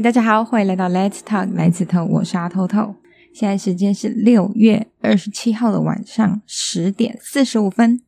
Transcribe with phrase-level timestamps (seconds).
[0.00, 2.94] 大家好，欢迎来到 Let's Talk 来自透，我是阿透透。
[3.34, 8.00] 现在时间是六月二十七号的晚上十点四十五分。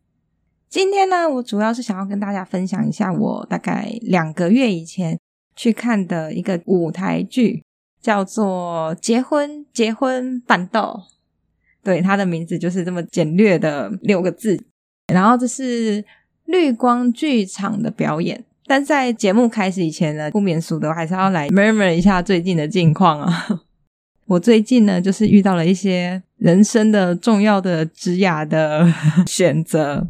[0.68, 5.18] 今天呢，我主要是想要跟大家分享一下我大概两个月以前
[5.56, 7.64] 去看的一个舞台剧，
[8.00, 11.08] 叫做《结婚结婚办到》。
[11.82, 14.62] 对，它的名字就是这么简略的六个字。
[15.12, 16.04] 然后这是
[16.44, 18.44] 绿光剧场的表演。
[18.70, 23.62] 但在节目开始以前呢，不免俗的，我还是要来 murmur 一下最近的近况啊。
[24.26, 28.86] 我最近呢，就是遇到了一些人生的重要的职涯的
[29.26, 30.06] 选择，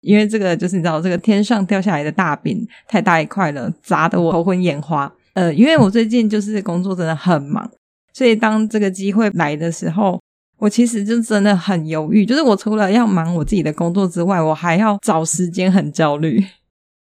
[0.00, 5.12] 因为这个就是你知道，这个天上掉下来的大饼太大一块了，砸得我头昏眼花。
[5.32, 7.68] 呃，因为我最近就是工作真的很忙，
[8.12, 10.20] 所以当这个机会来的时候，
[10.58, 12.24] 我其实就真的很犹豫。
[12.24, 16.44] 就是我除了要忙我自己的工作之外，我还要找时间，很焦虑。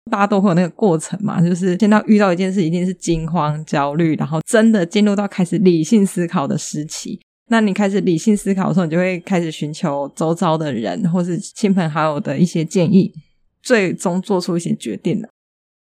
[0.09, 7.21] 大家都会有那个过程嘛，就是先到遇到一件事，一定是惊慌、焦虑，然后真的进入到开始理性思考的时期。
[7.51, 13.13] 那你开始理性思考的时候，你就会开始寻求周遭的人或是亲朋好友的一些建议，
[13.63, 15.29] 最终做出一些决定了。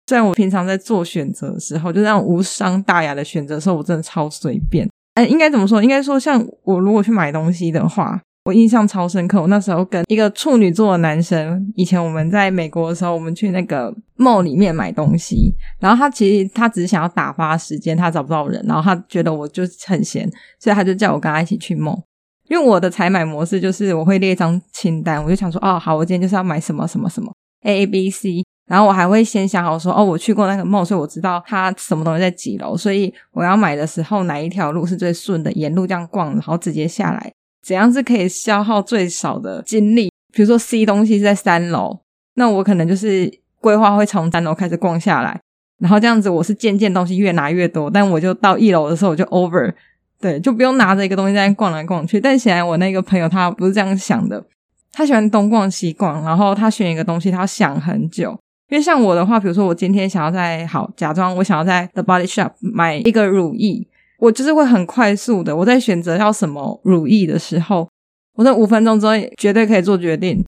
[0.08, 4.88] 虽然我平常在做选择的时候，就那种无伤大雅的选择的时候，我真的超随便。
[5.14, 5.82] 哎，应该怎么说？
[5.84, 8.22] 应该说，像我如果去买东西的话。
[8.46, 22.02] 我印象超深刻，我那时候跟一个处女座的男生，以前我们在美国的时候，我们去那个 mall 里面买东西，然后他其实他只是想要打发时间，他找不到人，然后他觉得我就很闲，所以他就叫我跟他一起去 mall。
[22.50, 37.32] 因为我的采买模式就是我会列一张清单，我就想说，哦，好，我今天就是要买什么什么什么 A A B C，然后我还会先想好说，哦，我去过那个 mall，所以我知道他什么东西在几楼，所以我要买的时候哪一条路是最顺的，沿路这样逛，然后直接下来。
[37.64, 40.12] 怎样是可以消耗最少的精力？
[40.34, 42.00] 比如说 C 东西是在三楼，
[42.36, 45.40] 那我可能就是规划会从三楼开始逛下来，
[45.80, 49.74] 然后这样子我是渐渐东西越拿越多，但我就到一楼的时候我就 over，
[50.20, 52.20] 对，就不用拿着一个东西在那逛来逛去。
[52.20, 54.44] 但显然我那个朋友他不是这样想的，
[54.92, 58.38] 他喜欢东逛西逛，然后他选一个东西他想很久。
[58.70, 63.88] 因为像我的话，比如说我今天想要在好假装我想要在 The Body Shop 买一个乳液。
[64.24, 67.90] 我就是会很快速的，我在选择要什么乳液的时候，
[68.36, 70.42] 我在五分钟之内绝对可以做决定，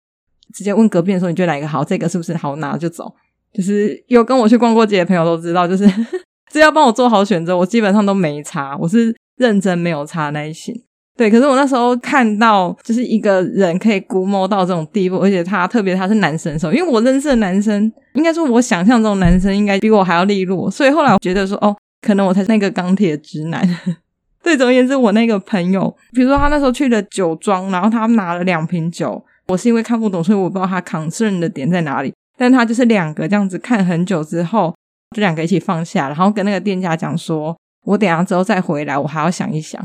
[0.55, 1.83] 直接问隔壁的时候，你觉得哪一个好？
[1.85, 3.13] 这个是不是好拿就走？
[3.53, 5.85] 就是有跟我去逛过街的朋友都知道，就是
[6.53, 10.73] 只要帮我做好选择，我基本上都没差，我是认真没有差那一型。
[11.17, 21.75] 对，可是我那时候看到就是一个人可以估摸到这种地步，而且他特别他是男生的时候，因为我认识的男生，应该说我想象中的男生应该比我还要利落，所以后来我觉得说哦。
[22.05, 23.67] 可能我才是那个钢铁直男。
[24.45, 29.25] 对，总而言之，我那个朋友，比如说他那时候去了酒庄，然后他拿了两瓶酒。
[29.47, 32.13] 我是因为看不懂，所以我不知道他扛顺的点在哪里。
[32.37, 34.75] 但他就是两个这样子看很久之后，
[35.15, 39.81] 就两个一起放下，然后跟那个店家讲说：“我等下之后再回来，我还要想一想。”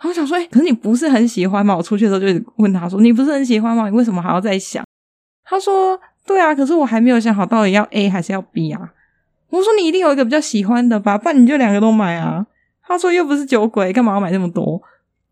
[0.00, 3.88] 然后我想说：“哎，可是你不是很喜欢吗？”我出去的时候就问他说：“你不是很喜欢吗？
[3.88, 4.84] 你为什么还要再想？”
[5.44, 8.92] 他说：“对啊，可是我还没有想好到底要 A 还是要 B 啊。”
[9.50, 12.46] 我说，你一定有一个比较喜欢的吧，不然你就两个都买啊。
[12.86, 14.80] 他说又不是酒鬼，干嘛要买那么多？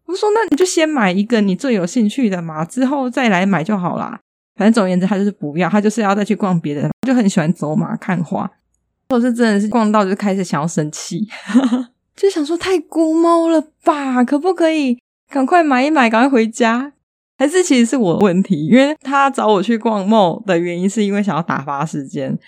[0.05, 4.21] 我说那你就先买一个你最有兴趣的嘛，之后再来买就好啦。
[4.55, 8.51] 反正总言之，他就是不要，他就是要再去逛别的，就很喜欢走马看花。
[9.11, 11.29] 我是真的是逛到就开始想要生气，
[12.17, 14.99] 就想说太孤猫了吧，可不可以
[15.29, 16.93] 赶快买一买，赶快回家？
[17.39, 22.39] 还是其实是我的问题，因为他找我去逛猫的原因是因为想要打发时间。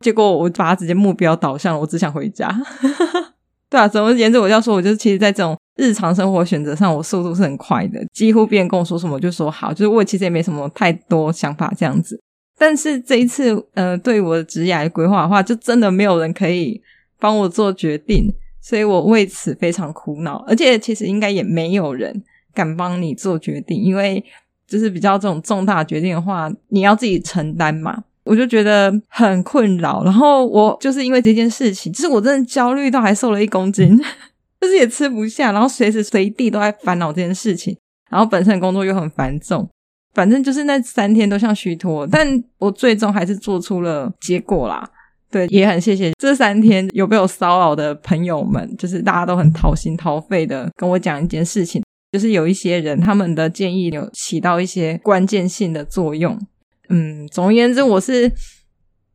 [0.00, 2.50] 结果我把他直接目标导向了，我只想回家。
[3.70, 9.72] 对啊，总而言之，我要说，我就是其实，在这种日常生活选择上，我速度是很快的，几乎别人跟我说什么，我就说好。
[9.72, 12.20] 就是我其实也没什么太多想法这样子。
[12.58, 16.82] 但是这一次，呃，对我的职业规划的话，就真的没有人可以
[17.20, 20.44] 帮我做决定，所以我为此非常苦恼。
[20.48, 24.24] 而且，其实应该也没有人敢帮你做决定，因为
[24.66, 28.02] 就是比较这种重大决定的话，你要自己承担嘛。
[28.30, 33.98] 我就觉得很困扰，然后我就是因为这件事情，就是我真的焦虑到还瘦了一公斤，
[34.60, 37.76] 就是也吃不下，然后随时随地都在烦恼这件事情，
[38.08, 39.68] 然后本身工作又很繁重，
[40.14, 42.24] 反正就是那三天都像虚脱，但
[42.58, 44.88] 我最终还是做出了结果啦。
[45.28, 51.82] 对，也很谢谢这三天有被我骚扰的朋友们，就是大家都很掏心掏肺的跟我讲一件事情，
[52.12, 56.38] 就是有一些人他们的建议有起到一些关键性的作用。
[56.90, 58.30] 嗯，总而言之，我是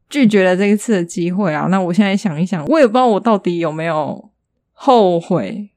[0.09, 1.67] 拒绝了这一次的机会啊。
[1.67, 4.31] 那我现在想一想，我也不知道我到底有没有
[4.73, 5.69] 后悔。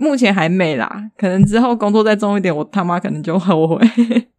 [0.00, 3.78] 目前还没啦，可能之后工作再重一点，我他妈可能就后悔。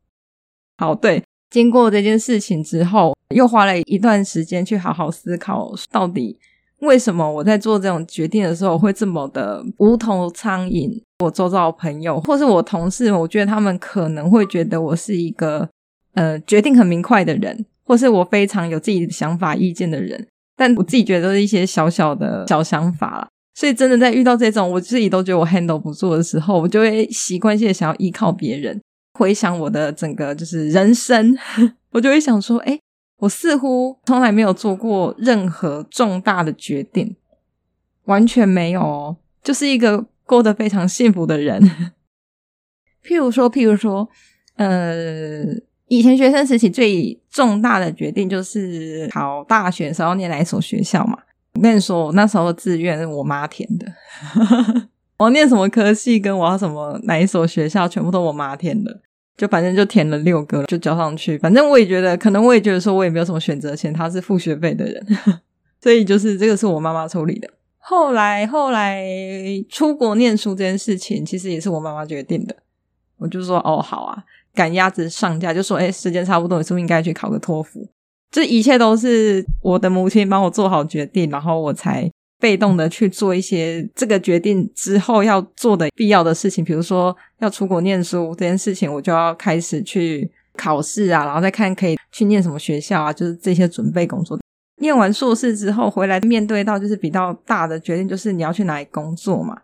[0.78, 6.38] 好，对，经过这件事情之后，又花了一段时间去好好思考，到底
[6.80, 11.02] 为什么我在做这种决定的时候会这么的无头苍蝇？
[11.24, 15.68] 我周遭朋友或是我同事，我觉得他们可能会觉得我是一个
[16.18, 20.28] 呃决定很明快的人，或是我非常有自己的想法意见的人。
[20.56, 23.30] 但我自己觉得都是一些小小的小想法。
[23.54, 28.80] 所以真的在遇到这种我自己都觉得我 handle 不住的时候，我就会习惯性的想要依靠别人。
[29.14, 31.36] 回想我的整个就是人生，
[31.92, 32.80] 我就会想说，诶
[33.18, 37.16] 我似乎从来没有做过任何重大的决定，
[38.06, 41.62] 完全没有哦，就是一个过得非常幸福的人。
[43.04, 44.08] 譬如说，譬如说，
[44.58, 45.46] 呃，
[45.88, 51.18] 以前学生时期最重大的决定就是考大学的时候念哪一所学校嘛。
[51.54, 53.88] 我跟你说，我那时候的志愿是我妈填的，
[55.18, 59.02] 我念什么科系跟我要什么哪一所学校，全部都我妈填的。
[59.36, 61.38] 就反正就填了六个，就交上去。
[61.38, 63.94] 反正我也觉得，可能我也觉得说，我也没有什么选择权。
[63.94, 65.06] 他是付学费的人，
[65.80, 67.48] 所以就是这个是我妈妈处理的。
[67.78, 69.06] 后来后来
[69.70, 72.56] 出国念书这件事情，其实也是我妈妈决定的。
[73.18, 74.24] 我就说哦好啊，
[74.58, 77.88] 赶鸭子上架，就说诶时间差不多，你是不是应该去考个托福？
[78.32, 82.10] 这一切都是我的母亲帮我做好决定，然后我才。
[82.40, 94.38] 被动的去做一些这个决定之后要做的必要的事情，比如说要出国念书这件事情，我就要开始去考试啊，然后再看可以去念什么学校啊，就是这些准备工作。
[94.80, 99.60] 念完硕士之后回来，面对到就是比较大的决定，就是你要去哪里工作嘛。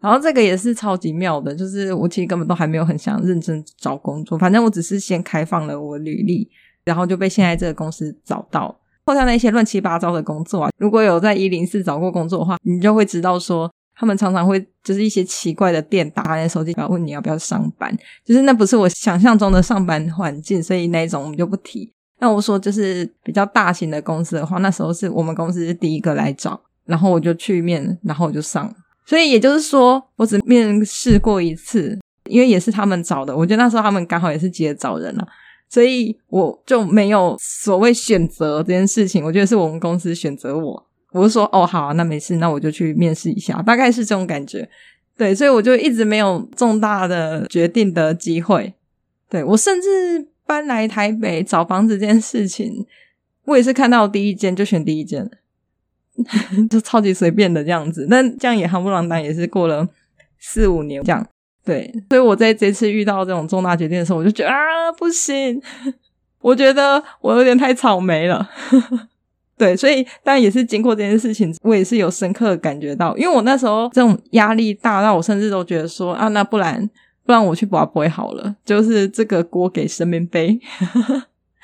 [0.00, 6.48] 然后这个也是超级妙的，就是我其实根本都还没有很想认真找工作，反正我只是先开放了我履历，
[6.84, 8.78] 然后就被现在这个公司找到。
[9.04, 17.92] 后像那些乱七八糟的工作啊，如果有在一零四找过工作的话，你就会知道说，他们常常会就是一些奇怪的电打在手机，然后问你要不要上班，
[18.24, 21.90] 就是那不是我想象中的上班环境，所以那一种我们就不提。
[22.20, 28.72] 那我说就是比较大型的公司的话，那时候是我们公司是第一个来找，然后我就去面，然后我就上。
[29.08, 35.26] 所以也就是说，我只面试过一次，因为也是他们找的，我觉得那时候他们刚好也是急着找人了。
[35.70, 40.86] 所以我就没有所谓选择这件事情，我觉得是我们公司选择我。
[41.12, 44.68] 我就说哦，好啊，那没事，那我就去面试一下，大概是这种感觉。
[45.16, 48.74] 对，所以我就一直没有重大的决定的机会。
[49.30, 52.84] 对，我甚至搬来台北找房子这件事情，
[53.46, 55.30] 我也是看到第一间就选第一间，
[56.70, 58.06] 就超级随便的这样子。
[58.10, 59.86] 但这样也夯不啷当，也是过了
[60.38, 61.26] 四五年这样。
[61.64, 64.56] 对，所以我在这次遇到这种重大决定的时候，我就觉得啊，
[64.96, 65.60] 不行，
[66.40, 68.48] 我觉得我有点太草莓了。
[69.58, 76.88] 对，所以但也是经过这件事情，我也是有深刻感觉到，因为我那时候这种压力大到我甚至都觉得说啊，那不然
[77.26, 80.58] 不然我去拔杯好了，就是这个锅给神明背。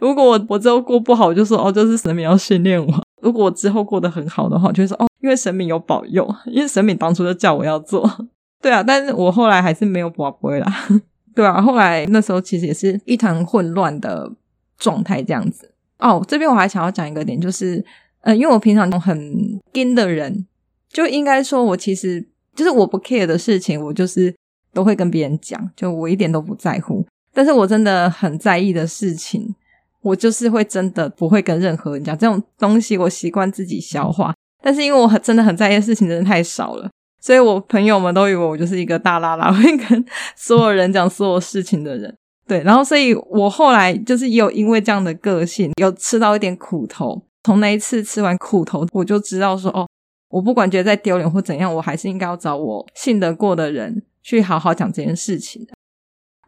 [0.01, 2.93] 如果我我之后过不好，我就说哦，就是神明要训练我；
[3.25, 8.29] 如果我之后过得很好的话，就会说哦，因为神明有保佑，因为神明当初就叫我要做。
[8.63, 10.73] 对啊，但是我后来还是没有拔杯啦。
[11.35, 14.31] 对啊，后来那时候其实也是一团混乱的
[14.79, 15.73] 状态这样子。
[15.99, 17.85] 哦，这边我还想要讲一个点，就是，
[18.21, 20.47] 呃，因为我平常很硬的人，
[20.89, 22.25] 就应该说我其实
[22.55, 24.35] 就是我不 care 的事情，我就是
[24.73, 27.05] 都会跟别人讲，就我一点都不在乎。
[27.33, 29.55] 但是我真的很在意的事情，
[30.05, 34.33] 我就是会真的不会跟任何人讲这种东西，我习惯自己消化。
[34.63, 36.89] 但是因为我很真的很在意的事情，真的太少了。
[37.21, 40.05] 所以我朋友们都以为我就是一个大拉拉， 会跟
[40.37, 42.15] 所有人讲所有事情的人。
[42.47, 47.23] 对，然后所以我后来就是也有因为这样的个性，有吃到一点苦头。
[47.43, 49.87] 从那一次吃完苦头，我就知道说，哦，
[50.31, 55.67] 我不管觉得再丢脸或怎样，我还是应该要找我信得过的人去好好讲这件事情。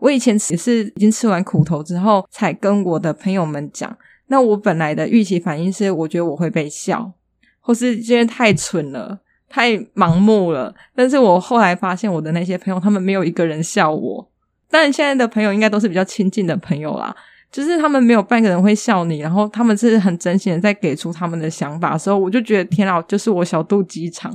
[0.06, 3.96] 我以前也是已经吃完苦头之后，才跟我的朋友们讲。
[4.28, 7.12] 那我本来的预期反应是，我觉得我会被笑，
[7.60, 9.18] 或是今天太蠢了。
[9.48, 14.28] 太盲目了，但是我后来发现我的那些朋友，他们没有一个人笑我。
[14.68, 17.14] 但现在的朋友应该都是比较亲近的朋友啦，
[17.50, 24.34] 就是他们没有半个人会笑你，然后他们是很真心的在给出他们的想法的时候，我就觉得天啊，就是我小肚鸡肠。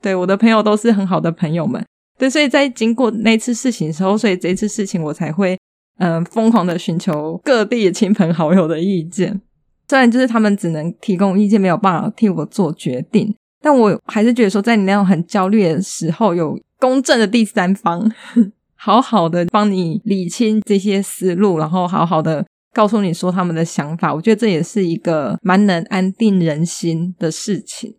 [0.00, 1.84] 对，我的朋友都是很好的朋友们，
[2.18, 5.58] 对，所以在经过那次事情之后，所以这次事情我才会
[5.98, 9.40] 嗯、疯狂的寻求各地的亲朋好友的意见，
[9.88, 13.32] 虽然就是他们只能提供意见，没有办法替我做决定。
[13.62, 18.10] 但我还是觉得说，在你那种很焦虑的时候，有公正的第三方，
[18.74, 27.94] 好好的帮你理清这些思路，然后好好的告诉你说他们的想法，我觉得这也是一个蛮能安定人心的事情。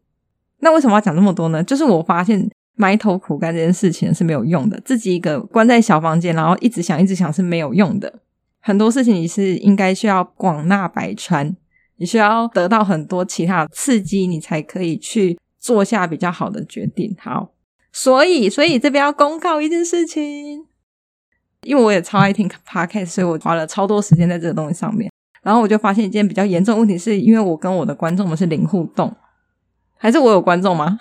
[0.59, 1.63] 那为什么要讲那么多呢？
[1.63, 8.21] 就是我发现埋头苦干这件事情是没有用的，自己一个关在小房间，然后一直想一直想是没有用的。
[8.59, 11.55] 很多事情你是应该需要广纳百川，
[11.97, 17.15] 你需要得到很多其他的刺激，你才可以去做下比较好的决定。
[17.19, 17.51] 好，
[17.91, 20.65] 所以所以这边要公告一件事情，
[21.61, 25.09] 因为我也超爱听 podcast，所以我花了超多时间在这个东西上面。
[25.43, 29.15] 然后我就发现一件比较严重的问题，是因为我跟我的观众们是零互动，
[29.95, 30.97] 还是我有观众吗？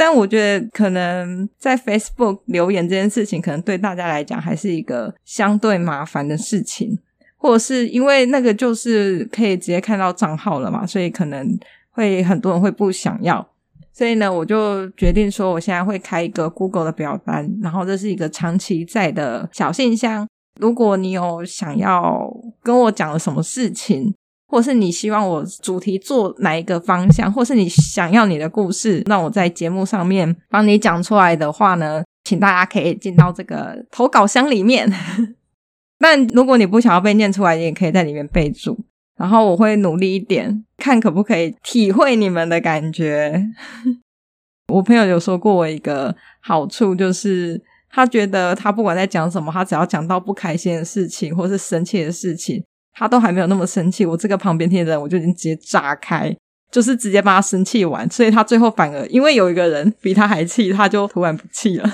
[0.00, 6.98] 但我觉得可能在 Facebook 留言这件事情，可能对大家来讲还是一个相对麻烦的事情，
[7.36, 11.46] 或者是因为那个就是可以直接看到账号了嘛，所以可能
[11.90, 13.46] 会很多人会不想要。
[13.92, 20.26] 所以呢，我就决定说，我现在会开一个 Google 的表单，然后这是一个长期在的小信箱。
[20.58, 22.26] 如果你有想要
[22.62, 24.14] 跟我讲的什么事情，
[24.50, 34.92] 或是你希望我主题做哪一个方向，或是你想要你的故事让我在节目上面帮你讲出来的话呢，请大家可以进到这个投稿箱里面。
[36.00, 38.76] 但如果你不想要被念出来，你也可以在里面备注。
[39.16, 43.46] 然后我会努力一点，看可不可以体会你们的感觉。
[44.72, 52.64] 我朋友有说过我一个好处，就是他觉得他不管在讲什么，他只要讲到不开心的事情或是生气的事情。
[52.92, 56.36] 他都还没有那么生气，我这个旁边听的人我就已经直接炸开，
[56.70, 61.90] 就是直接把他生气完，所以他最后反而因为有一个人比他还气，他就突然不气了。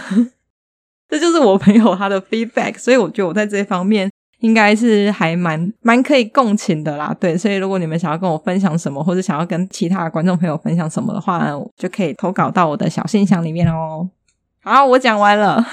[1.08, 4.10] 这就是我朋友他的 feedback，所以我觉得我在这方面
[4.40, 7.16] 应该是还蛮蛮可以共情的啦。
[7.20, 14.10] 对，所以如果你们想要跟我分享什么，或者想要跟其他的观众朋友分享什么的话，就可以投稿到我的小信箱里面哦。
[14.62, 15.64] 好，我讲完了。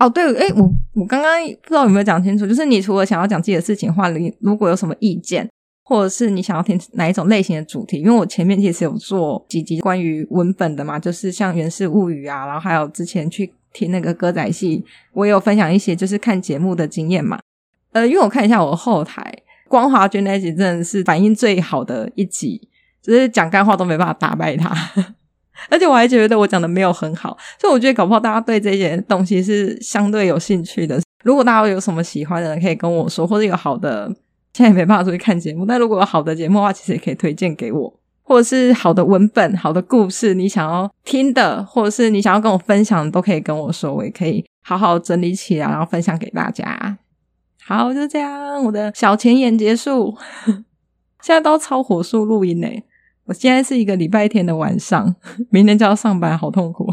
[0.00, 0.62] 哦，对，诶，我
[0.94, 5.46] 我刚刚不知道有没有讲清楚，就是你除了想要讲自己的事情的话，你如果有什么意见，
[5.84, 17.38] 或者是你想要听哪一种类型的主题，因为我前面其实有做几集关于文本的嘛，就是像《源氏物语》啊，然后还有之前去听那个歌仔戏，我也有分享一些就是看节目的经验嘛。
[17.92, 19.22] 呃，因为我看一下我后台
[19.68, 22.68] 光华君那集真的是反应最好的一集，
[23.02, 24.74] 只是讲干话都没办法打败他。
[25.68, 31.00] 而且我还觉得我讲的没有很好，所以我觉得搞不好大家对这些东西是相对有兴趣的。
[31.22, 34.06] 如果大家有什么喜欢的，可以跟我说，或者有好的，
[34.54, 46.98] 现在也没办法出去看节目，但如果有好的节目的话，其实也可以推荐给我，或者是好的文本、好的故事，你想要听的，或者是你想要跟我分享，都可以跟我说，我也可以好好整理起来，然后分享给大家。
[47.62, 50.16] 好，就这样，我的小前言结束，
[51.20, 52.66] 现在都超火速录音呢。
[53.26, 55.14] 我现在是一个礼拜天的晚上，
[55.50, 56.92] 明天就要上班，好痛苦。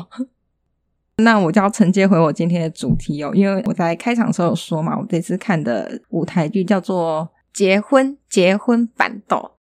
[1.23, 9.57] 那我就要承接回我今天的主题哦，因为我在开场的时候有说嘛，我这次看的舞台剧叫做《结婚结婚办桌》，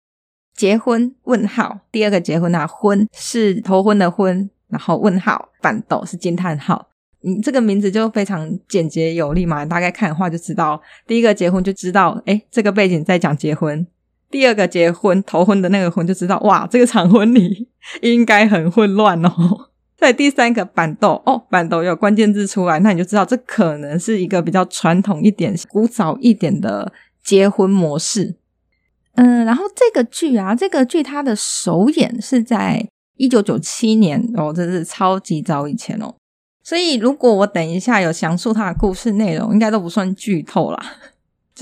[0.58, 6.88] 结婚问号，第二个结婚啊，婚是头婚的婚，然后问号办桌是惊叹号，
[7.20, 13.86] 你这个名字就非常简洁有力嘛，大概看的话就知道，第一个结婚就知道，哎，这个背景在讲结婚。
[14.32, 17.68] 第二个结婚头婚的那个婚就知道，哇，这个场婚礼
[18.00, 19.30] 应该很混乱哦。
[19.96, 28.34] 在第三个板豆哦，板豆有关键字出来，那你就知道这可能是一个比较传统一点、古早一点的结婚模式。
[29.14, 36.14] 嗯，然后这个剧啊，这个剧它的首演是在一九九七年哦，这是超级早以前哦。
[36.64, 40.78] 所以如果我等一下有详述它的故事内容，应该都不算剧透啦。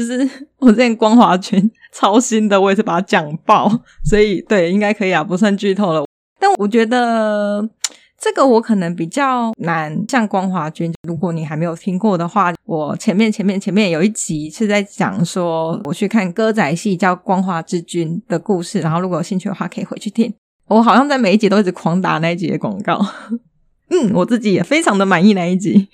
[0.01, 0.27] 就是
[0.57, 3.71] 我之前光华君超新的，我也是把它讲爆，
[4.03, 6.07] 所以对，应该可以啊，不算剧透了。
[6.39, 7.69] 但我觉得
[8.19, 10.91] 这个我可能比较难像光华君。
[11.07, 20.33] 如果你还没有听过的话，我前面前面前面有一集是在讲说我去看歌仔戏叫《光华之君》的故事，然后如果有兴趣的话，可以回去听。
[20.67, 22.99] 我好像在每一集都一直狂打那一集的广告，
[23.93, 25.91] 嗯，我自己也非常的满意那一集。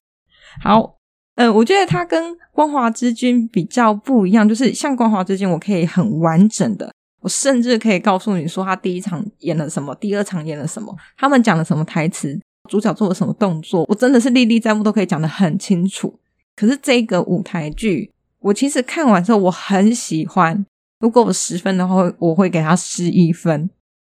[0.62, 0.95] 好。
[1.36, 6.90] 嗯，我觉得他跟《光华之君》比较不一样，就是像《光华之君》，我可以很完整的，
[7.20, 12.40] 我甚至可以告诉你说他第一场演了什么，第二场演了什么，他们讲了什么台词，
[12.70, 16.18] 主角做了什么动作，我真的是历历在目，都可以讲得很清楚。
[16.56, 20.64] 可是这个舞台剧，我其实看完之后我很喜欢，
[21.00, 23.68] 如果我十分的话，我会给他十一分。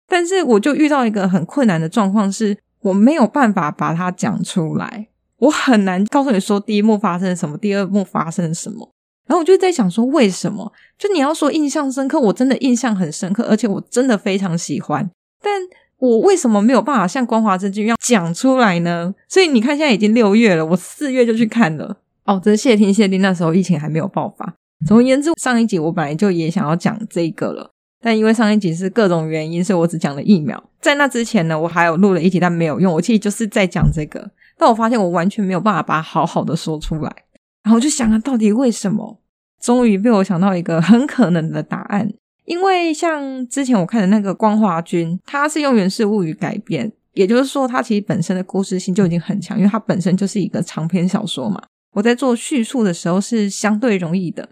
[0.06, 5.08] 但是我就遇到一个很困难的状况，是我没有办法把它讲出来。
[5.38, 8.90] 我很难告诉你说第一幕发生什么，第二幕发生什么。
[9.26, 10.72] 然后我就在想说，为什么？
[10.96, 15.10] 就你要说印象深刻，我真的印象很深刻，而且我真的非常喜欢。
[15.42, 15.60] 但
[15.98, 19.12] 我为什么没有办法像《光华之君》一样讲出来呢？
[19.28, 21.96] 所以你看，现在已经六月了，我四月就去看了。
[22.24, 24.54] 哦，真谢天谢地，那时候疫情还没有爆发。
[24.86, 30.62] 总而言之，上一集我本来就也想要讲这个了，但因为上一集是各种原因，所以我只讲了一秒。
[30.80, 32.92] 在那之前呢，我还有录了一集，但没有用。
[32.92, 34.30] 我其实就是在讲这个。
[34.58, 37.14] 但我发现我完全没有办法把它好好的说出来，
[37.62, 39.20] 然后我就想啊，到底为什么？
[39.60, 42.12] 终于被我想到一个很可能的答案，
[42.44, 51.60] 因为像之前我看的那个《光华君》，它是用《源氏物语》改编，也就是说，它其实本身的故事性就已经很强，因为它本身就是一个长篇小说嘛。
[51.92, 54.48] 我在做叙述的时候是相对容易的，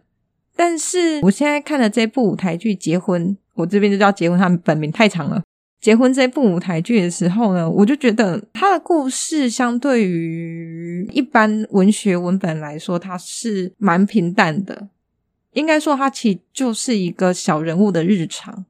[0.57, 5.39] 但是我现在看的这部舞台剧《结婚》，我这边就叫《结婚》，它本名太长了。
[5.85, 14.89] 《结婚》这部舞台剧的时候呢，我就觉得它的故事相对于一般文学文本来说，它是蛮平淡的。
[15.53, 18.65] 应该说，它其实就是一个小人物的日常。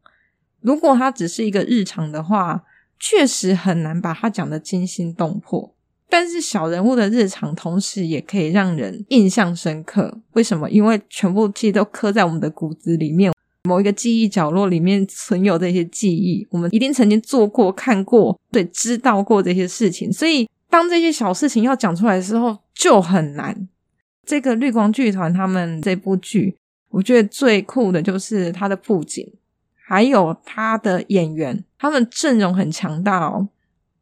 [0.60, 2.64] 如果它只是一个日常的话，
[2.98, 5.72] 确实很难把它讲得惊心动魄。
[6.08, 10.18] 但是小人物的日常，同时也可以让人印象深刻。
[10.32, 10.68] 为什么？
[10.68, 13.32] 因为全部其实都刻在我们的骨子里面，
[13.64, 16.46] 某一个记忆角落里面存有这些记忆。
[16.50, 20.12] 我们一定曾经做过、看过、对，知道过这些事情。
[20.12, 23.68] 所以，当这些小事情要讲出来的时候，就很难。
[24.26, 26.56] 这个绿光剧团他们这部剧，
[26.90, 29.26] 我觉得最酷的就是它的布景，
[29.74, 33.48] 还有它的演员，他们阵容很强大哦。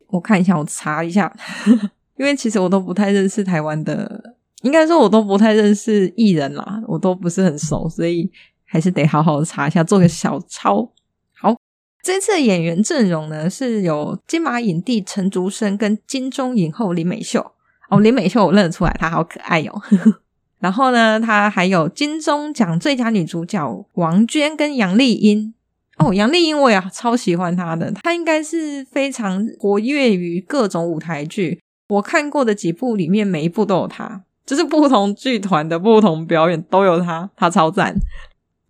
[0.09, 1.33] 我看一下，我查一下，
[2.19, 8.31] 因为其实我都不太认识台湾的，应该说我都不太认识艺人啦，我都不是很熟，所以
[8.73, 10.91] 还是得好好查一下，做个小抄。
[11.39, 11.55] 好，
[12.03, 17.53] 这次的演员阵容呢，是有金马影帝陈竹生跟金钟影后林美秀。
[17.91, 19.83] 哦，林美秀我认得出来，她好可爱哟。
[20.59, 25.53] 然后呢，她还有金钟奖最佳女主角王娟跟杨丽英。
[25.99, 31.61] 哦，杨丽英我也超喜欢她的，她应该是非常活跃于各种舞台剧。
[31.89, 37.95] 我看过的几部里面，每一部都有她，就是不同剧团的不同表演都有她，她超赞。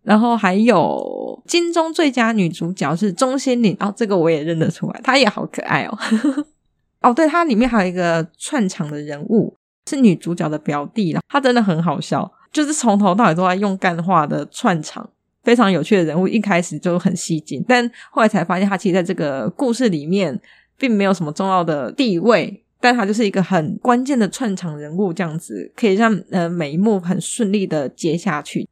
[0.02, 5.98] 然后还有金钟最佳女主角是钟欣凌，哦，这个我也认得出来，她也好可爱哦。
[7.02, 9.54] 哦，对，它里面还有一个串场的人物
[9.88, 15.08] 是女主角的表弟，她真的很好笑，就是从头到尾都在用干话的串场。
[15.44, 20.40] 非常有趣的人物，一开始就很吸睛，但后来才发现他其实在这个故事里面
[20.78, 28.68] 并没有什么重要的地位，但他就是一个很关键的串场人物，这样子可以让呃每一幕很顺利的接下去。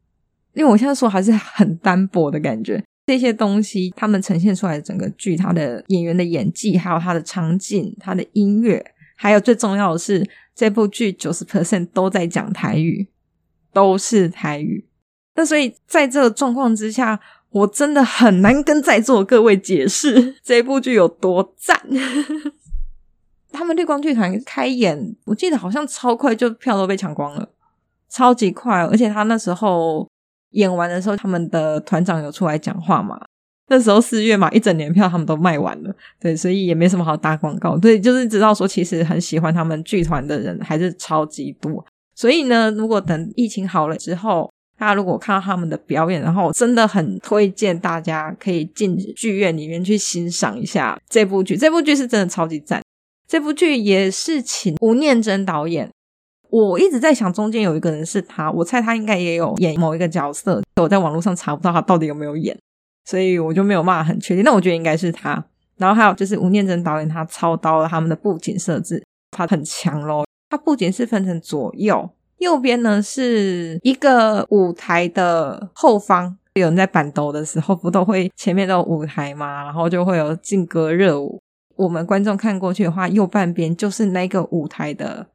[0.55, 8.85] 因为我现在说还是很单薄的感觉，这些东西他们呈现出来的整个剧，他的演员的演技，还有他的场景、他的音乐，
[9.17, 13.09] 还有最重要的是这部剧九十 percent 都在讲台语，
[13.73, 14.87] 都是台语。
[15.37, 17.19] 那所以，在这个状况之下，
[17.51, 21.81] 我真的很难跟在座各位解释 这部剧有多赞。
[23.53, 27.49] 他们绿光剧团开演，我记得好像超快就票都被抢光了，
[28.09, 28.83] 超级快。
[28.85, 30.07] 而且他那时候
[30.51, 33.21] 演完的时候，他们的团长有出来讲话嘛？
[33.69, 37.79] 那时候四月嘛，一整年票他们都卖完了，对，所以也没什么好打广告。
[37.79, 41.85] 对，就是知道说，其实很喜欢他们剧团的人还是超级多。
[42.17, 51.57] 所以呢，如果等疫情好了之后，大家如果看到他们的表演，然后真的很推荐大家可以进剧院里面去欣赏一下这部剧。
[51.57, 52.83] 这部剧是真的超级赞。
[53.29, 55.89] 这部剧也是请吴念真导演。
[56.51, 60.63] 我一直在想，中间有一个人是他，我猜他应该也有演某一个角色。
[60.81, 62.57] 我在网络上查不到他到底有没有演，
[63.05, 64.45] 所以我就没有骂很确定。
[64.45, 65.45] 那我觉得应该是他。
[65.77, 70.27] 然后还有就是吴念真导演，他操刀了他们的布景设置，他很强咯。
[70.51, 72.11] 他布景是分成左右。
[72.39, 81.39] 右边呢是一个舞台的后方，有人在板斗的时候，不都会前面都有舞台嘛，然后就会有劲歌热舞。
[81.77, 85.27] 我们观众看过去的话，右半边就是那个舞台的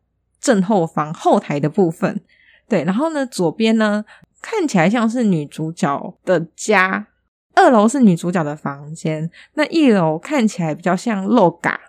[0.46, 2.22] 正后方后台的部分。
[2.70, 4.06] 对，然后呢，左边呢
[4.42, 7.08] 看起来像是女主角的家，
[7.56, 11.80] 二楼是女主角的房间，那一楼看起来比较像漏嘎，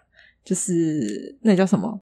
[0.42, 2.00] 就是那叫什么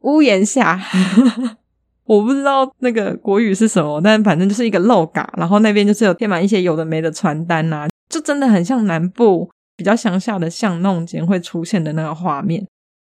[0.00, 0.80] 屋檐下。
[2.04, 12.66] 我不知道那个国语是什么，但反正就是一个漏嘎，然后那边就是有贴满一些有的没的传单呐、就真的很像南部比较乡下的巷弄间会出现的那个画面。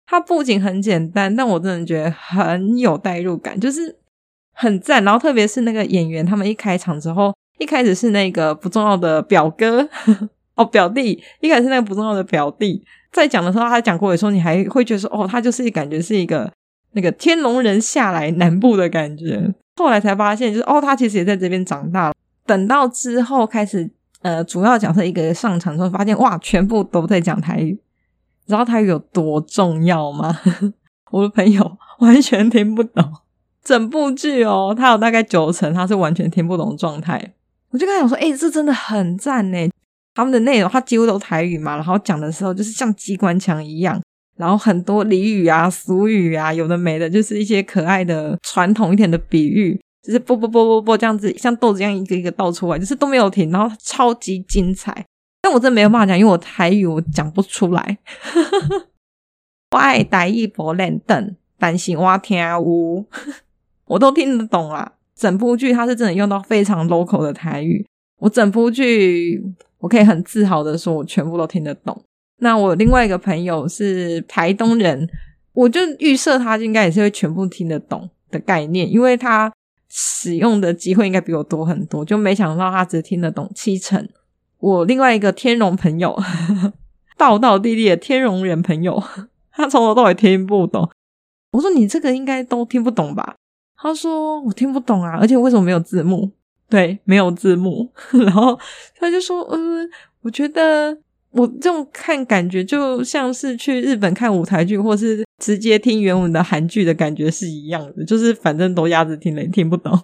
[0.10, 3.96] 它布景很简单，但我真的觉得很有代入感，就是
[4.54, 5.04] 很赞。
[5.04, 9.88] 然后特别是那个演员，他们一开场之后，一开始是那个不重要的表哥
[10.56, 16.52] 哦，表弟，一开始是那个不重要的表弟，在讲的时候，他讲过的时候，你还会觉得说，哦，他就是感觉是一个。
[16.94, 22.16] 那个天龙人下来南部的感觉，后来才发现，就是哦，他其实也在这边长大了。
[22.48, 23.88] 等到之后开始，
[24.24, 27.80] 呃，主要角色一个上场之后，发现哇，全部都在讲台语。
[28.50, 30.36] 你知道台语有多重要吗？
[31.14, 33.14] 我的朋友完全听不懂
[33.64, 37.36] 整部剧哦，他有大概九成他是完全听不懂状态。
[37.70, 39.70] 我就跟他讲说，哎、这真的很赞呢。
[40.16, 44.02] 他们的内容他几乎都台语嘛，然后讲的时候就是像机关枪一样。
[44.36, 55.06] 然后很多俚语啊、俗语啊，有的没的，就是一些可爱的传统一点的比喻，就是啵啵啵啵啵这样子，像豆子一样一个一个倒出来，就是都没有停，然后超级精彩。
[55.42, 57.98] 但我真的没有办法讲，因为我台语我讲不出来。
[59.72, 63.06] 我爱台语不轮转，但是我听有，
[63.86, 64.94] 我都听得懂啦。
[65.16, 67.86] 整部剧它是真的用到非常 local 的台语，
[68.20, 69.44] 我整部剧
[69.80, 72.02] 我可以很自豪的说，我全部都听得懂。
[72.38, 75.08] 那我另外一个朋友是台东人，
[75.54, 79.52] 我就预设他应该也是会全部听得懂的概念，因为他
[79.90, 84.08] 使用的机会应该比我多很多，就没想到他只听得懂七成。
[84.60, 86.18] 我另外一个天龙朋友，
[87.18, 89.02] 道道地地的天龙人朋友，
[89.52, 90.90] 他从头到尾听不懂。
[91.52, 93.36] 我说你这个应该都听不懂吧？
[93.78, 96.32] 他说我听不懂啊，而且为什么没有字幕？
[96.70, 97.90] 对，没有字幕。
[98.12, 98.60] 然后
[99.00, 99.90] 他就说，嗯、呃，
[100.22, 100.98] 我觉得。
[101.32, 109.96] 我这种看感觉就像是去日本看舞台剧，或是直接听原文的韩剧的感觉是一样的，就是反正都鸭子听了也听不懂。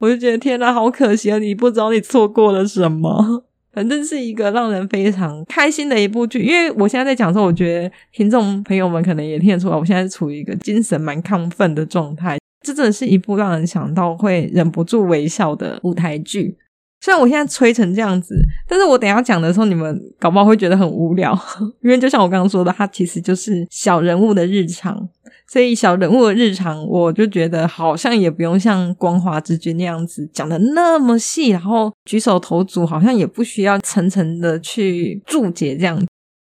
[0.00, 1.38] 我就觉得天哪，好可惜啊！
[1.38, 3.44] 你不知道你错过了什么。
[3.72, 12.38] 反正是一个让人非常开心的一部剧，因为我现在在讲的时候，我觉得听众朋友们可能也听得出来，我现在处于一个精神蛮亢奋的状态。
[12.66, 16.56] 这真的是一部让人想到会忍不住微笑的舞台剧。
[17.00, 18.34] 虽然我现在吹成这样子，
[18.68, 21.38] 但是我等下讲的时候，你们搞不好会觉得很无聊，
[21.80, 25.08] 因为就像我刚刚说的，它其实就是小人物的日常，
[25.50, 36.00] 所以小人物的日常，我就觉得好像也不用像《光华之君》那样子讲的那么细，然后举手投足好像也不需要层层的去注解这样。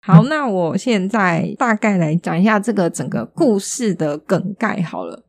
[0.06, 5.24] 好，那我现在大概来讲一下这个整个故事的梗概好了。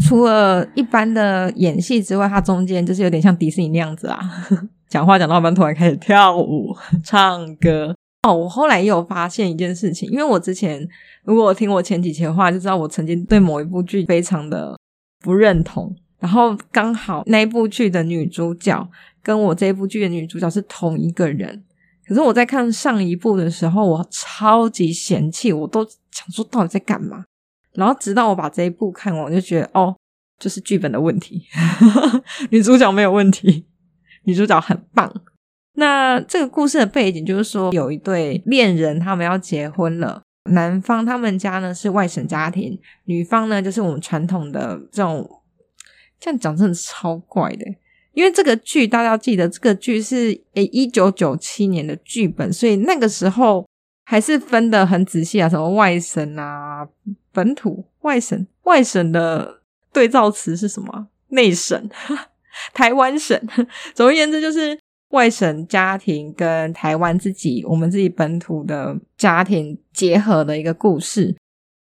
[0.00, 4.20] 除了一般的演戏之外，它中间就是有点像迪士尼那样子啊，
[4.88, 6.72] 讲话讲到一半突然开始跳舞、
[7.02, 7.96] 唱歌。
[8.26, 10.86] 哦，我后来也有发现一件事情，因为我之前
[11.24, 14.76] 如果我听我前几期的话，就知道我曾经对某一部剧非常的
[15.20, 15.94] 不认同。
[16.18, 18.88] 然后刚好那部剧的女主角
[19.22, 21.62] 跟我这一部剧的女主角是同一个人，
[22.08, 27.22] 可是我在看上一部的时候，我超级嫌弃，我都想说到底在干嘛。
[27.74, 29.94] 然后直到我把这一部看完，我就觉得哦，
[30.40, 31.44] 就是剧本的问题，
[32.50, 33.66] 女主角没有问题，
[34.24, 35.12] 女主角很棒。
[35.76, 40.20] 那这个故事的背景就是说，有一对恋人，他们要结婚了。
[40.50, 45.26] 男方他们家呢是外省家庭，女方呢就是我们传统的这种。
[46.18, 47.64] 这样讲真的超怪的，
[48.12, 53.66] 因为这个剧大家要记得，这个剧是诶一九九七年的剧本，所以那个时候。
[54.08, 56.86] 还是分得很仔细啊，什么外省啊、
[57.32, 59.62] 本土、外省、外省的
[59.92, 61.08] 对照词是什么？
[61.30, 61.90] 内省、
[62.72, 63.36] 台湾省。
[63.94, 64.78] 总而言之，就是
[65.10, 71.34] 外省家庭跟台湾自己、我们自己本土的家庭结合的一个故事。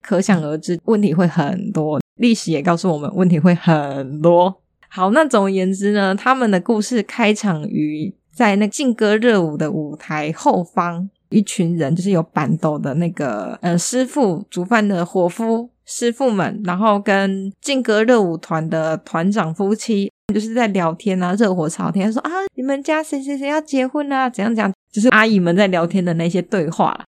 [0.02, 2.00] 可想而知，问题会很多。
[2.16, 4.62] 历史也告诉我们，问题会很多。
[4.88, 11.10] 好，那总而言之呢，他们的故事开场于在那劲歌热舞的舞台后方。
[11.30, 24.28] 一群人就是有办桌的那个呃师傅煮饭的伙夫师傅们，然后跟劲歌热舞团的团长夫妻就是在聊天啊，热火朝天说啊，你们家谁谁谁要结婚啊？
[24.28, 27.04] 怎样怎样，就是阿姨们在聊天的那些对话。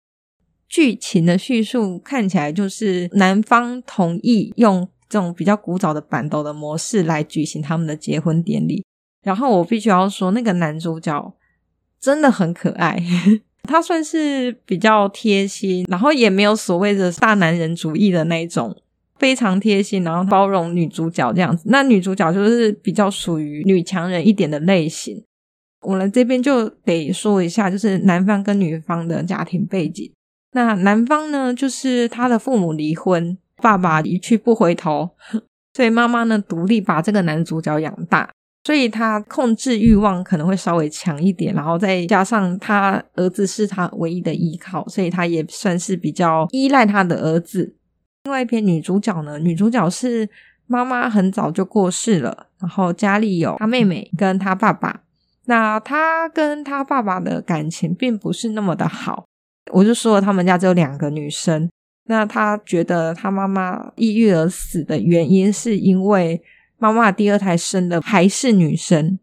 [0.68, 8.86] 剧情的叙述看起来就是男方同意用这种比较古早的办桌的模式来举行他们的结婚典礼。
[9.22, 11.34] 然后我必须要说，那个男主角
[12.00, 12.98] 真的很可爱。
[13.64, 18.76] 他算是比较贴心，然后也没有所谓的大男人主义的那种，
[19.18, 21.64] 非常贴心，然后包容女主角这样子。
[21.68, 25.24] 那女主角就是比较属于女强人一点的类型。
[25.82, 30.12] 我们这边就得说一下，就是男方跟女方的家庭背景。
[30.54, 35.12] 那男方呢，就是他的父母离婚，爸爸一去不回头，
[35.74, 38.30] 所以妈妈呢独立把这个男主角养大。
[38.64, 47.76] 所以他控制欲望可能会稍微强一点，然后再加上他儿子是他唯一的依靠，所以他也算是比较依赖他的儿子。
[48.26, 50.30] 另外一篇女主角呢，女主角是
[50.68, 55.02] 妈妈很早就过世了，然后家里有他妹妹跟他爸爸。
[55.46, 59.26] 那他跟他爸爸的感情并不是那么的好，
[59.74, 61.68] 我就说，他们家只有两个女生。
[62.06, 66.40] 那他觉得他妈妈抑郁而死的原因是因为。
[66.82, 69.20] 妈妈第二胎生的还是女生，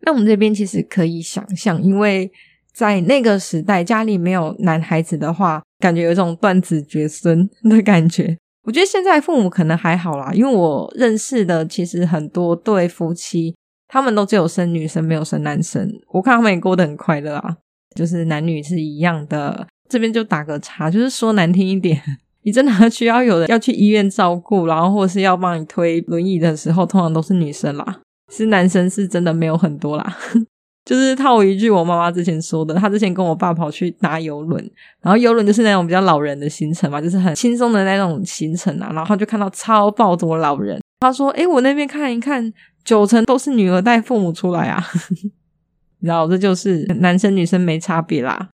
[0.00, 2.28] 那我们这边其实可以想象，因为
[2.72, 8.36] 在那个时代，家里没有男孩子的话，感觉有一种断子绝孙的感觉。
[8.64, 13.54] 我觉得现在父母可能还好啦，因为我认识的其实很多对夫妻，
[13.86, 15.88] 他们都只有生女生，没有生男生。
[16.08, 17.56] 我看他们也过得很快乐啊，
[17.94, 19.68] 就是男女是一样的。
[19.88, 22.02] 这边就打个叉，就是说难听一点。
[22.44, 30.16] 你真的需要有人 要去医院照顾，然后或是要帮你推轮椅的时候，通常都是女生啦，是男生是真的没有很多啦。
[30.84, 34.62] 就是套一句我妈妈之前说的，她之前跟我爸跑去搭游轮，
[35.00, 42.52] 然后游轮就是那种比较老人的行程嘛，就是很轻松的那种行程啊，然后就看到超爆多老人，他说：“诶，我那边看一看，
[42.84, 44.84] 九成都是女儿带父母出来啊。
[46.00, 48.50] ”然后这就是男生女生没差别啦。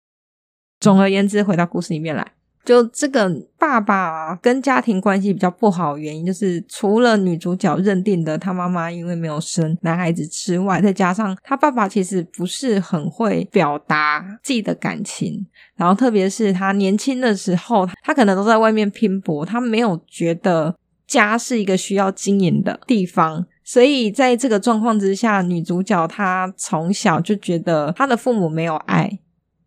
[0.80, 2.34] 总而言之，回到故事里面来。
[2.69, 3.27] 就这个
[3.58, 15.43] 爸爸跟家庭关系比较不好原因，就是除了女主角认定的他妈妈因为没有生男孩子之外，再加上他爸爸其实不是很会表达自己的感情，
[15.77, 20.75] 然后特别是他年轻的时候，他可能都在外面拼搏，他没有觉得
[21.08, 29.18] 家是一个需要经营的地方，所以在这个状况之下，女主角她从小就觉得她的父母没有爱。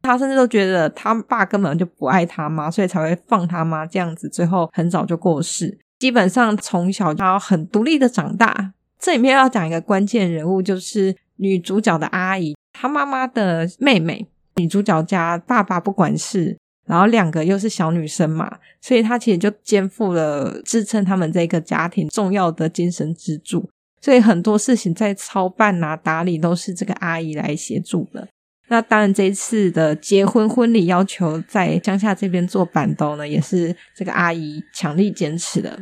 [0.02, 5.78] 他甚至都觉得他爸根本就不爱他妈，所以才会放他妈这样子，最后很早就过世。
[5.98, 8.72] 基本上从小他很独立的长大。
[8.98, 14.26] 这里面要讲一个关键人物，就是女主角的阿姨，她妈妈的妹妹。
[14.56, 23.68] 女主角家爸爸不管事，然后两个又是小女生嘛，所以她其实就肩负了支撑他们这个家庭重要的精神支柱。
[24.00, 28.28] 所以很多事情在操办啊、打理都是这个阿姨来协助的。
[28.72, 35.78] 那当然，这一次的结婚婚礼要求在乡下这边做办桌呢，也是这个阿姨强力坚持的。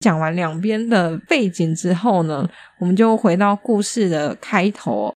[0.00, 2.46] 讲完两边的背景之后呢，
[2.78, 5.10] 我们就回到故事的开头。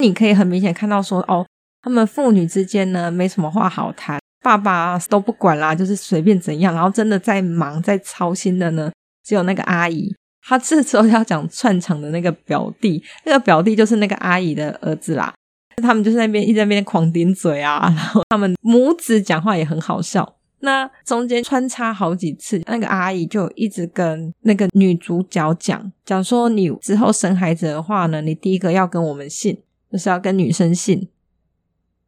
[0.00, 1.46] 你可以很明显看到说，哦，
[1.80, 6.74] 他们父女之间呢没什么话好谈，爸爸都不管啦，就是随便怎样。
[6.74, 8.90] 然后真的在忙在操心的呢，
[9.24, 10.12] 只有那个阿姨。
[10.42, 15.32] 他这时候要讲串场的那个表弟，那个表弟就是那个阿姨的儿子啦。
[15.80, 20.36] 他们就是那边一直在那边狂顶嘴啊， 然后他们母子讲话也很好笑。
[20.60, 29.56] 那中间穿插好几次，那个阿姨就一直跟那个女主角讲讲说，你之后生孩子的话呢，你第一个要跟我们姓，
[29.92, 31.08] 就是要跟女生姓。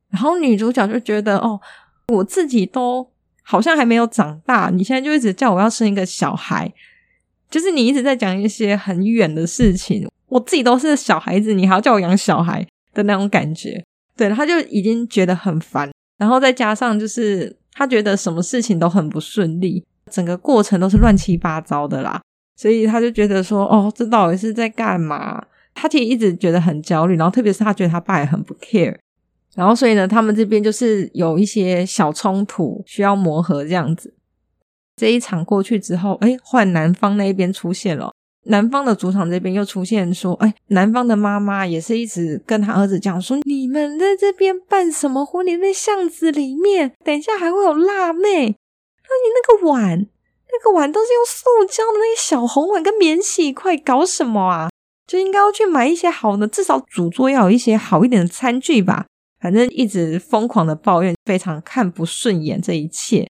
[0.08, 1.60] 然后女主角就觉得哦，
[2.08, 3.08] 我自己都
[3.44, 6.72] 好像还没有长大，你现在就一直叫我要生一个小孩，
[7.48, 12.66] 就是你一直在讲一些很远的事情，我自己都是小孩子，你还要叫我养小孩。
[12.92, 13.84] 的那种感觉，
[14.16, 22.20] 对，他就已经觉得很烦，然后再加上就是他觉得什么事情都很不顺利，整个过程都是乱七八糟的啦，
[22.56, 25.44] 所以他就觉得说，哦，这到底是在干嘛？
[25.72, 28.96] 他其实一直觉得很焦虑，然后特别是他觉得他爸也很不 care，
[29.54, 34.12] 然后所以呢，他们这边就是有一些小冲突需要磨合这样子。
[34.96, 38.12] 这一场过去之后，诶，换男方那一边出现了。
[38.44, 45.56] 男方的主场这边又出现说：“哎，男方的妈妈也是一直跟他儿子讲说，你们在这边办什么婚礼？
[45.56, 48.46] 那巷子里面，等一下还会有辣妹。
[48.48, 54.70] 那你那个碗，那个碗都是用塑胶的那些小红碗跟免洗筷，搞什么啊？
[55.06, 59.04] 就应该要去买一些好的，至少主桌要有一些好一点的餐具吧。
[59.38, 63.28] 反正一直疯狂的抱怨，非常看不顺眼这一切。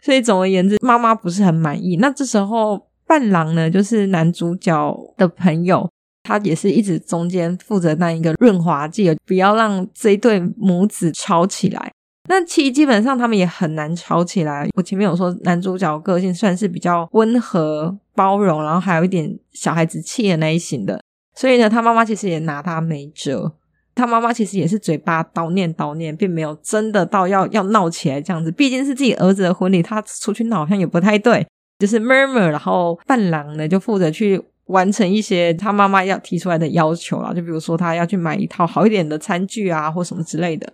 [0.00, 1.96] 所以总而言之，妈妈不是很满意。
[1.96, 5.88] 那这时候。”伴郎呢，就是男主角的朋友，
[6.24, 11.92] 他也是一直中间负责那一个润滑剂，不要让这一对母子吵起来。
[12.28, 14.68] 那其实基本上他们也很难吵起来。
[14.76, 21.00] 我前面有说，男主角个性算是比较温和、包容，然后还有一点小孩子气的那一型的，
[21.36, 23.54] 所以呢，他妈妈其实也拿他没辙。
[23.94, 28.50] 他妈妈其实也是嘴巴叨念叨念，并没有真的到要要闹起来这样子。
[28.50, 31.46] 毕竟是自己儿子的婚礼，他出去闹好像也不太对。
[31.84, 40.72] 就是 murmur，然后伴郎呢就负责去完成一些他妈妈要提出来的要求啦，就比如说他要去买一套好一点的餐具啊，或什么之类的。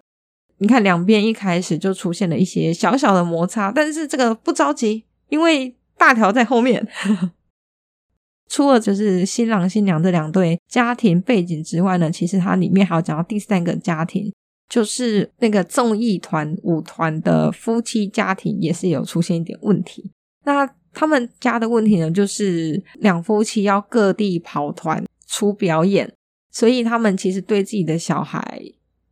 [0.58, 6.86] 你看两边一开始就出现了一些小小的摩擦，但是这个不着急，因为大条在后面。
[8.48, 14.32] 除了就是新郎新娘这两对家庭背景之外呢，其实它里面还有讲到第三个家庭，
[14.68, 20.12] 就是那个综艺团舞团的夫妻家庭，也是有出现一点问题。
[20.44, 26.12] 那他们家的问题呢，就是两夫妻要各地跑团出表演，
[26.50, 28.62] 所以他们其实对自己的小孩，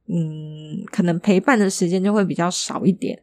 [0.08, 3.20] 嗯，可能陪伴的时间就会比较少一点。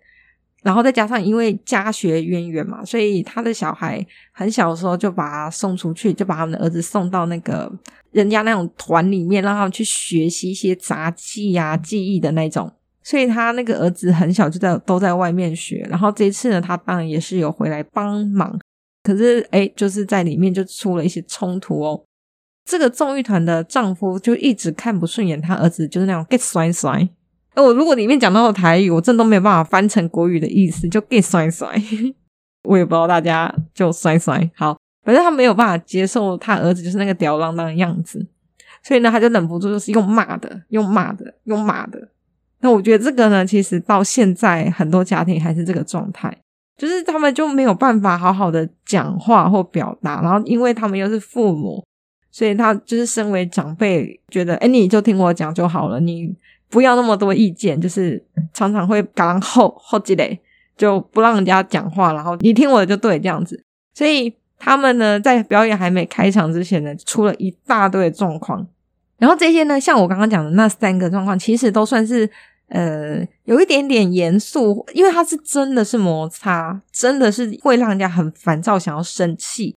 [0.63, 7.72] 然后再加上因为家学渊源嘛，所以他的小孩很小的时候就把他送出去，就把他们的儿子送到那个
[8.12, 12.72] 人家那种团里面，让他们去学习一些杂技啊、技艺的那种。
[13.06, 18.60] 所以他那个儿子很小就在都在外面学，然后这一次呢，他当然也是有回来帮忙，
[19.04, 22.04] 可是哎，就是在里面就出了一些冲突哦。
[22.68, 27.08] 这个综艺团的丈夫就一直看不顺眼他儿子，就是那种 get 甩甩。
[27.56, 31.80] 我如果里面讲到的台语，我真的都没有办法翻成国语的意思，就 get 甩甩。
[32.68, 38.26] 我也不知道大家就摔摔好，反正他没有办法接受他儿子就是那个吊儿郎当的样子，
[38.82, 42.10] 所以呢，他就忍不住就是用骂的，用骂的，用骂的。
[42.65, 46.36] 那我觉得这个呢，其实到现在很多家庭还是这个状态，
[46.75, 51.86] 就是他们就没有办法好好的讲话或表达，然后因为他们又是父母，
[52.32, 56.36] 所以他就是身为长辈，觉得哎你就听我讲就好了，你
[56.67, 58.19] 不要那么多意见，就是
[58.51, 60.39] 常常会赶后后积累，
[60.75, 63.63] 就不让人家讲话，然后你听我的就对这样子。
[63.93, 68.65] 所以他们呢，在表演还没开场之前呢，出了一大堆状况，
[69.19, 72.28] 然后这些呢，像我刚刚讲的那三个状况，其实都算是。
[72.67, 79.75] 呃，有一点点严肃，因为它是真的是摩擦，真的是会让人家很烦躁，想要生气。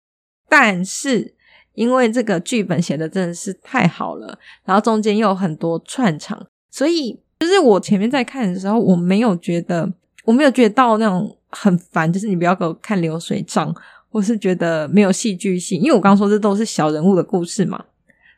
[0.48, 1.34] 但是
[1.74, 9.92] 因为这个剧本写的真的是太好了，然后中间又有很多串场，所以就是我前面在看的时候，我没有觉得，
[10.24, 13.74] 我没有觉得到那种很烦，就是你不要给我看流水账，
[14.08, 17.84] 或是觉得没有戏剧性，因为我刚刚说这都是小人物的故事嘛，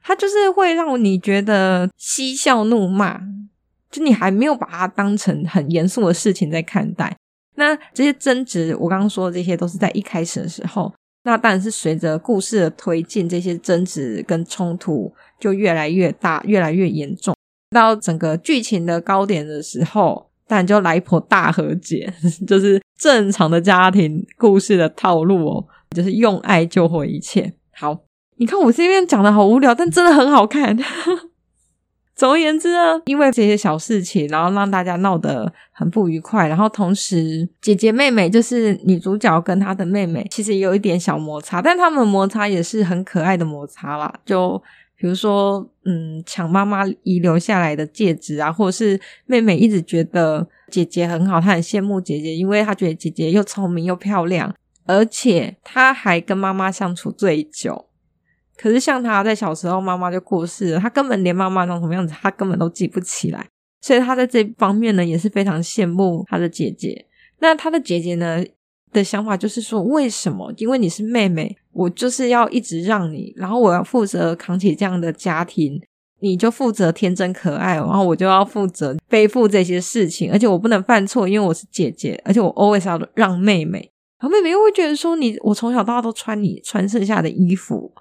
[0.02, 3.20] 它就是会让你觉得嬉笑怒骂。
[3.90, 7.16] 就你还没有把它当成很严肃的事情在看待，
[7.56, 10.92] 那这些争执，我刚刚说的这些都是在一开始的时候，
[11.24, 17.34] 那当然是随着故事的推进，这些争执跟冲突就越来越大，越来越严重。
[17.70, 22.12] 到整个剧情的高点的时候，当然就来一波大和解，
[22.46, 27.52] 就是正常的家庭故事的套路哦，就是用爱救回一切。
[27.72, 27.98] 好，
[28.36, 30.76] 你看我这边讲的好无聊，但真的很好看。
[32.18, 36.48] 总而言之呢，因为这些小事情，然后让大家闹得很不愉快。
[36.48, 44.12] 然后同时，姐姐妹妹就是女主角跟她的妹妹，其实也有一点小摩擦，但他们摩擦也是很可爱的摩擦啦。
[44.26, 44.60] 就
[44.96, 54.52] 比如说，嗯，抢妈妈遗留下来的戒指啊，或者是妹妹一直觉得姐姐很好，她很羡慕姐姐，因为她觉得姐姐又聪明又漂亮，
[54.86, 57.84] 而且她还跟妈妈相处最久。
[58.60, 63.46] 可是像他在小时候，妈妈就过世了，他根本连妈妈长什么样子，他根本都记不起来。
[63.80, 67.06] 所以他在这方面呢，也是非常羡慕他的姐姐。
[67.38, 68.44] 那他的姐姐呢
[68.92, 70.52] 的想法就是说，为什么？
[70.56, 75.80] 因为你是妹妹，我就是要一直让你，然后我要负责扛起这样的家庭，
[76.18, 83.78] 你就负责天真可爱，然后我就要负责背负这些事情，而且我不能犯错，因为我是姐姐，而且我 always 要让妹妹。
[84.20, 87.92] 然后妹妹又会觉得说你，你我从小到大都穿你穿剩下的衣服。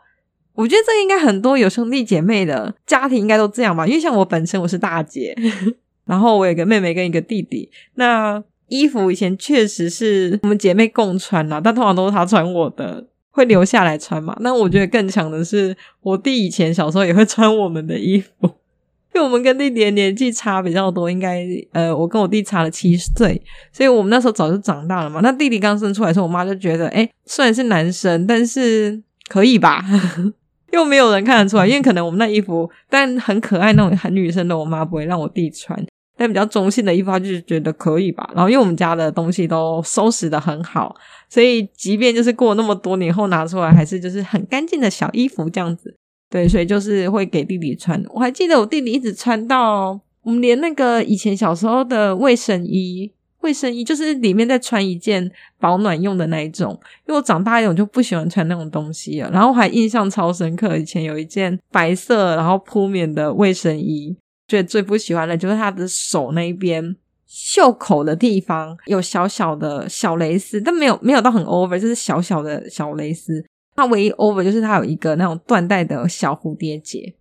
[0.57, 5.37] 我觉得这应该很多有兄弟姐妹的家庭应该都这样吧，因为像我本身我是大姐，
[6.05, 7.69] 然后我有个妹妹跟一个弟弟。
[7.93, 14.35] 那衣服以前确实是我们姐妹共穿啦，但通常都是她穿我的，会留下来穿嘛。
[14.41, 18.33] 那我觉得更强的是，我弟以前小时候也会穿我们的衣服，
[19.13, 23.39] 因为我们跟弟弟的年纪差比较多，应该呃，我跟我弟差了七岁，
[23.71, 25.19] 所以我们那时候早就长大了嘛。
[25.21, 29.85] 那弟弟刚生出来的时候，我妈就觉得，诶，虽然是男生，但是可以吧。
[30.71, 35.81] 又没有人看得出来， 因为可能我们那衣服，但很可爱那种很女生的，我妈不会让我弟穿。
[36.19, 38.27] 但比较中性的衣服，她就是觉得可以吧。
[38.33, 40.95] 然后因为我们家的东西都收拾得很好，
[41.29, 45.95] 所以即便就是过那么多年后拿出来，还是就是很干净的小衣服这样子。
[46.29, 48.03] 对，所以就是会给弟弟穿。
[48.09, 53.11] 我还记得我弟弟一直穿到我们连那个以前小时候的卫生衣。
[53.47, 59.31] 卫生衣就是里面再穿一件保暖用的那一种，因为我长大一点我就不喜欢穿那种东西了。
[59.31, 64.13] 然后还印象超深刻，以前有一件白色然后铺棉的卫生衣，
[64.49, 66.93] 觉得最不喜欢的就是他的手那边
[67.25, 73.41] 袖口的地方有小小的小蕾丝，但没有没有到很 over，就是小小的小蕾丝。
[73.77, 77.15] 它唯一 over 就是它有一个那种缎带的小蝴蝶结，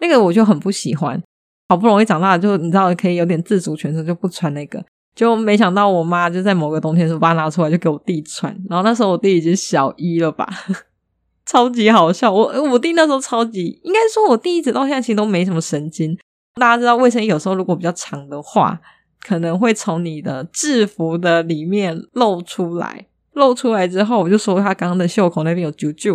[0.00, 1.22] 那个我就很不喜欢。
[1.68, 4.84] 好不容易长大，就你知道可以有点自主权，就不穿那个。
[5.20, 8.50] 就没想到我妈就在某个冬天的时候把它拿出来，就给我弟穿。
[8.70, 10.48] 然后那时候我弟已经小一了吧，
[11.44, 12.32] 超级好笑。
[12.32, 16.16] 我我弟那时候超级，应该说我弟一直到现在其实都没什么神经。
[16.54, 18.80] 大家知道卫生衣有时候如果比较长的话，
[19.20, 23.04] 可能会从你的制服的里面露出来。
[23.34, 26.14] 露出来之后，我就说他刚刚的袖口那边有啾啾，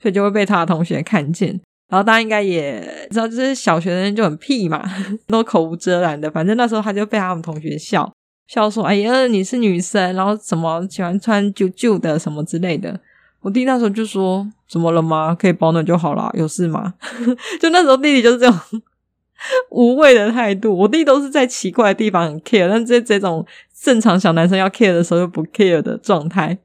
[0.00, 1.60] 所以就会被他的同学看见。
[1.88, 4.88] 然后大家应该也知道，就是小学生就很屁嘛，
[5.26, 6.30] 都口无遮拦的。
[6.30, 8.08] 反正那时候他就被他们同学笑。
[8.46, 13.00] 笑说：“哎呀，你是女生，然后怎么喜欢穿旧旧的什么之类的？”
[13.42, 15.34] 我弟那时候就说：“怎么了吗？
[15.34, 16.94] 可以保暖就好啦，有事吗？”
[17.60, 18.58] 就那时候弟弟就是这种
[19.70, 20.76] 无谓的态度。
[20.76, 23.44] 我弟都是在奇怪的地方很 care，但这这种
[23.78, 26.56] 正常小男生要 care 的时候又不 care 的状态。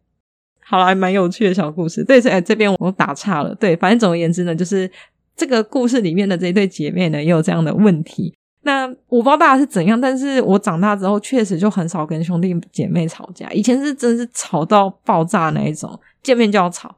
[0.63, 2.03] 好啦，还蛮有趣的小故事。
[2.03, 3.53] 对，哎这边我打岔了。
[3.55, 4.89] 对，反正总而言之呢，就是
[5.35, 8.33] 这个故事里面的这一对姐妹呢，也有这样的问题。
[8.63, 13.49] 那我不知道大家是怎样，但是我长大之后确实就很少跟兄弟姐妹吵架。
[13.51, 16.95] 以前是真是吵到爆炸那一种，见面就要吵，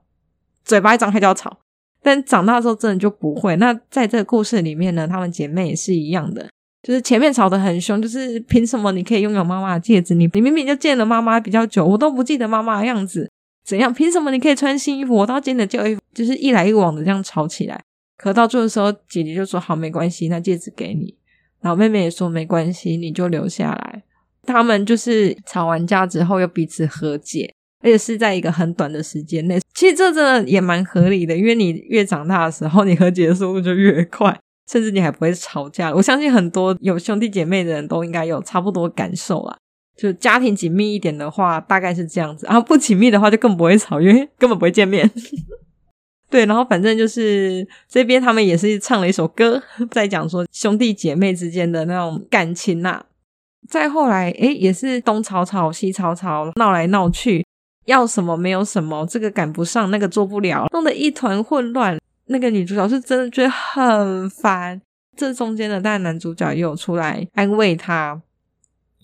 [0.65, 1.57] 嘴巴一张开就要吵。
[2.01, 3.55] 但长大之后真的就不会。
[3.55, 6.45] 那在这个故事里面呢，她们姐妹也是一样的，
[6.81, 10.13] 就是前面吵得很凶，就是凭什么你可以拥有妈妈的戒指？
[10.13, 13.31] 你你明明就见了妈妈比较久，我都不记得妈妈的样子，
[13.65, 13.93] 怎样？
[13.93, 16.01] 凭什么你可以穿新衣服，我到今天的旧衣服？
[16.13, 17.81] 就是一来一往的这样吵起来。
[18.17, 21.15] 可到最后的时候，姐姐就说：“好，没关系，那戒指给你。”
[21.63, 24.03] 然后妹妹也说：“没关系，你就留下来。”
[24.45, 27.51] 他们就是吵完架之后又彼此和解。
[27.85, 34.33] 而且是在一个很短的时间内，其实这真的也蛮合理的，因为你越长大的时候，你和解的速度就越快，
[34.71, 35.93] 甚至你还不会吵架。
[35.93, 39.57] 我相信很多有兄弟姐妹的人都应该有差不多感受啦。
[39.97, 45.11] 就家庭紧密一点的话，大概是这样子；然后不紧密的话，就更不会吵，因为 根本不会见面。
[46.33, 49.61] 对，然后反正就是这边他们也是唱了一首歌，
[49.91, 53.05] 在讲说兄弟姐妹之间的那种感情呐、
[53.69, 57.45] 再后来，诶，也是东吵吵西吵吵，闹来闹去。
[57.85, 61.99] 要什么没有什么，这个赶不上，那个做不了，弄得一团混乱。
[62.25, 64.81] 那个女主角是真的觉得很烦。
[65.15, 68.19] 这中间的，但男主角也有出来安慰她，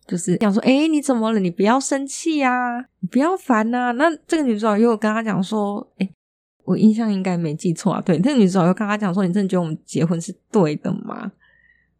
[0.07, 1.39] 就是讲说：“诶，你怎么了？
[1.39, 6.09] 你不要生气呀，你不要烦呐。”那这个女主角又跟他讲说：“诶，
[6.69, 11.31] 我印象应该没记错啊，对，那个女主角又跟他讲说：‘你真的觉得我们结婚是对的吗？’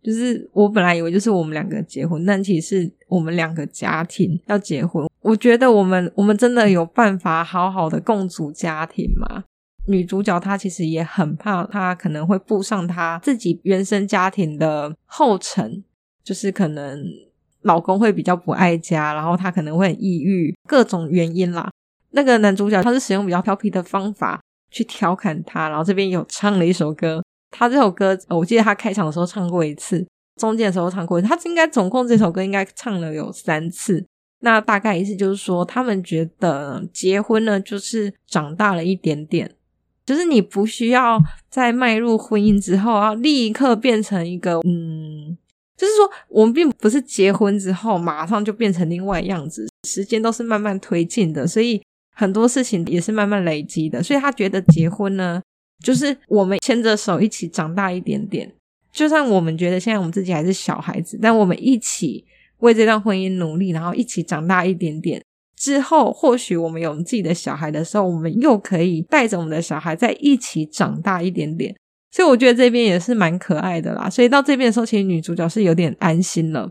[0.04, 9.44] 就是我本来以为就是我们两个结婚，但其实我们两个家庭要结婚。”我觉得我们我们真的有办法好好的共组家庭吗？
[9.88, 15.84] 女主角她其实也很怕，她可能会步上她自己原生家庭的后尘，
[16.24, 17.04] 就是可能
[17.64, 21.72] 老公会比较不爱家，然后她可能会很抑郁，各种原因啦。
[22.12, 24.42] 那个男主角他是使用比较调皮的方法
[24.72, 30.06] 去调侃他，然后这边有唱了一首歌，他这首歌我记得他开场的时候唱过一次，
[30.40, 34.06] 中间的时候唱过一次，他应该总共这首歌应该唱了有三次。
[34.42, 39.54] 那大概意思就是说，他们觉得结婚呢，就是长大了一点点，
[40.06, 45.38] 就是你不需要在迈入婚姻之后，要立刻变成一个，嗯，
[45.76, 51.82] 就是说，我们并不是结婚之后马上就变成另外样子，时间都是慢慢推进的，所以
[52.20, 54.04] 很多事情也是慢慢累积的。
[54.04, 55.42] 所以他觉得结婚呢，
[55.84, 58.52] 就是我们牵着手一起长大一点点，
[58.92, 62.26] 就算我们觉得现在我们自己还是小孩子，但我们一起。
[62.60, 65.24] 为这段婚姻努力，然后一起长大一点点
[65.56, 71.74] 之后，或许我们有自己的小孩的时候，我们又可以带着我们的小孩在一起长大一点点。
[72.12, 74.10] 所以我觉得这边也是蛮可爱的啦。
[74.10, 76.70] 所以到这边的时候，其实女主角是有点安心了。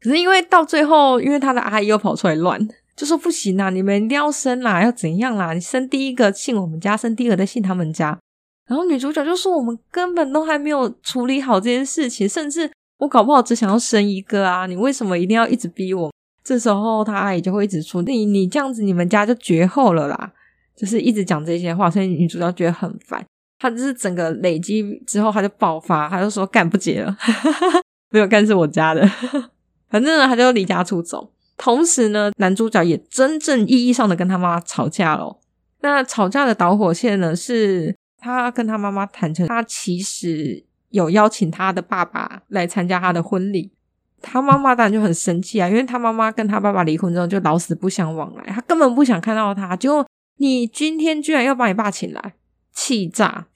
[0.00, 2.64] 可是因为到最后，因为她的阿姨又跑出来乱，
[2.96, 5.52] 就说不行啦，你们一定要生啦，要怎样啦？
[5.52, 8.18] 你生第一个信我们家，生第二个再信他们家。
[8.66, 14.66] 然后女主角就说：“我们根本都还没有处理好这件事情，甚至……”我搞不好只想要生一个啊！
[14.66, 16.10] 你为什么一定要一直逼我？
[16.44, 20.32] 这时候他阿姨就会一直说：“你你这样子，你们家就绝后了啦！”
[20.74, 23.22] 就是一直讲这些话，所以女主角觉得很烦。
[23.58, 27.14] 她就是整个累积之后，她就爆发，她就说：“干不结了，
[28.10, 29.06] 没有干是我家的。
[29.90, 31.33] ”反正呢，她就离家出走。
[31.56, 35.38] 同时呢，男主角也真正意义上的跟他妈妈吵架了。
[35.80, 40.64] 那吵架的导火线呢，是他跟他妈妈坦诚，他其实。
[40.90, 43.72] 有邀请他的爸爸来参加他的婚礼，
[44.22, 49.74] 他妈妈当然就很生气啊，因为他妈妈跟他爸爸离婚之后就老死不相往来，他根本不想看到他。
[49.74, 52.34] 结果你今天居然要把你爸请来，
[52.72, 53.46] 气炸！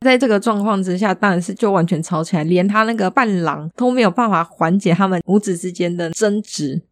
[0.00, 6.82] 在这个状况之下，当然是就完全吵起来，连他那个伴郎都没有办法缓解他们母子之间的争执。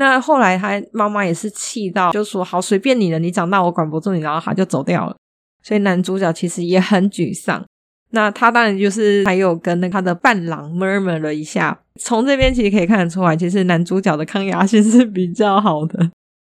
[0.00, 5.16] 那后来他妈妈也是气到，就说：“好，随便你了，你长大我管不住你。”然后他就走掉了。
[5.60, 7.64] 所以男主角其实也很沮丧。
[8.10, 16.00] 那他当然就是还有跟那他的伴郎 murmur 了一下，从这边其实可以看得出来，其实男主角的抗压性是比较好的，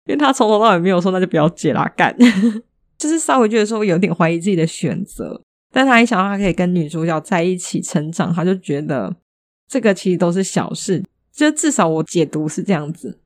[0.06, 2.14] 因为他从头到尾没有说那就不要结啦，干，
[2.98, 5.40] 就是稍微觉得说有点怀疑自己的选择，
[5.72, 9.16] 但他一想到他可以跟女主角在一起成长，他就觉得
[9.70, 13.20] 这个其实都是小事，就至少我解读是这样子。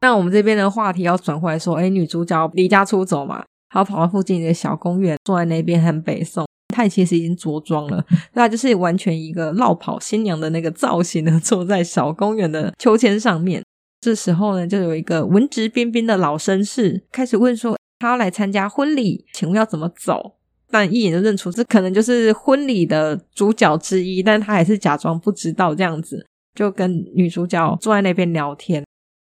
[0.00, 6.46] 那我们这边的话题要转回来说，诶，女主角离家出走嘛，她跑到附近的小公园，坐在那边很北宋。
[6.74, 13.62] 她其实已经着装了，那就是完全一个落跑新娘的那个造型呢，坐在小公园的秋千上面。
[14.00, 20.36] 这时候呢，就有一个文质彬彬的老绅士开始问说：“他要来参加婚礼，请问要怎么走？”
[20.72, 26.24] 但一眼就认出这可能就是婚礼的主角之一，但他还是假装不知道这样子，
[26.54, 28.82] 就跟女主角坐在那边聊天。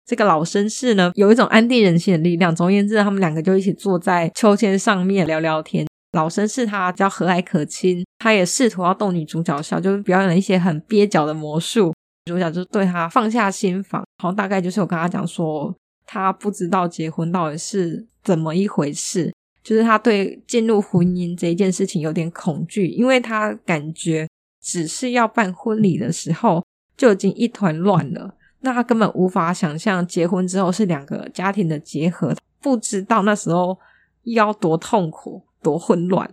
[0.08, 2.56] 这个老绅士呢，有一种安定人心的力量。
[2.56, 5.86] 总而言之，他们两个就一起坐在秋千上面聊聊天。
[6.12, 11.92] 老绅士他比较和蔼可亲，他也试图要逗女主角笑，就是表演了一些很蹩脚的魔术，
[12.24, 15.74] 主角就对他放下心防，然后大概就是我跟他讲说，
[16.06, 19.30] 他不知道结婚到底是怎么一回事，
[19.62, 24.26] 就是他对进入婚姻这一件事情有点恐惧，因为他感觉
[24.62, 26.64] 只是要办婚礼的时候
[26.96, 33.78] 就已经一团乱了，那他根本无法想象结婚之后是两个家庭的结合，不知道那时候
[34.24, 36.30] 要多痛苦、多混乱，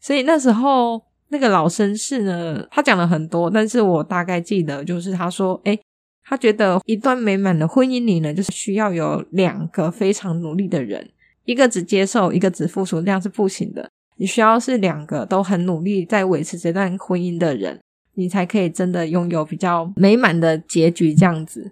[0.00, 1.02] 所以那时候。
[1.30, 5.78] 那个老绅士呢，他讲了很多，但是我大概记得就是他说，诶，
[6.24, 11.06] 他觉得一段美满的婚姻里呢，就是需要有两个非常努力的人，
[11.44, 13.90] 一个只接受，一个只付出，这样是不行的。
[14.16, 17.78] 你需要是两个都很努力在维持这段婚姻的人，
[18.18, 21.14] 你才可以真的拥有比较美满的结局。
[21.14, 21.70] 这样子，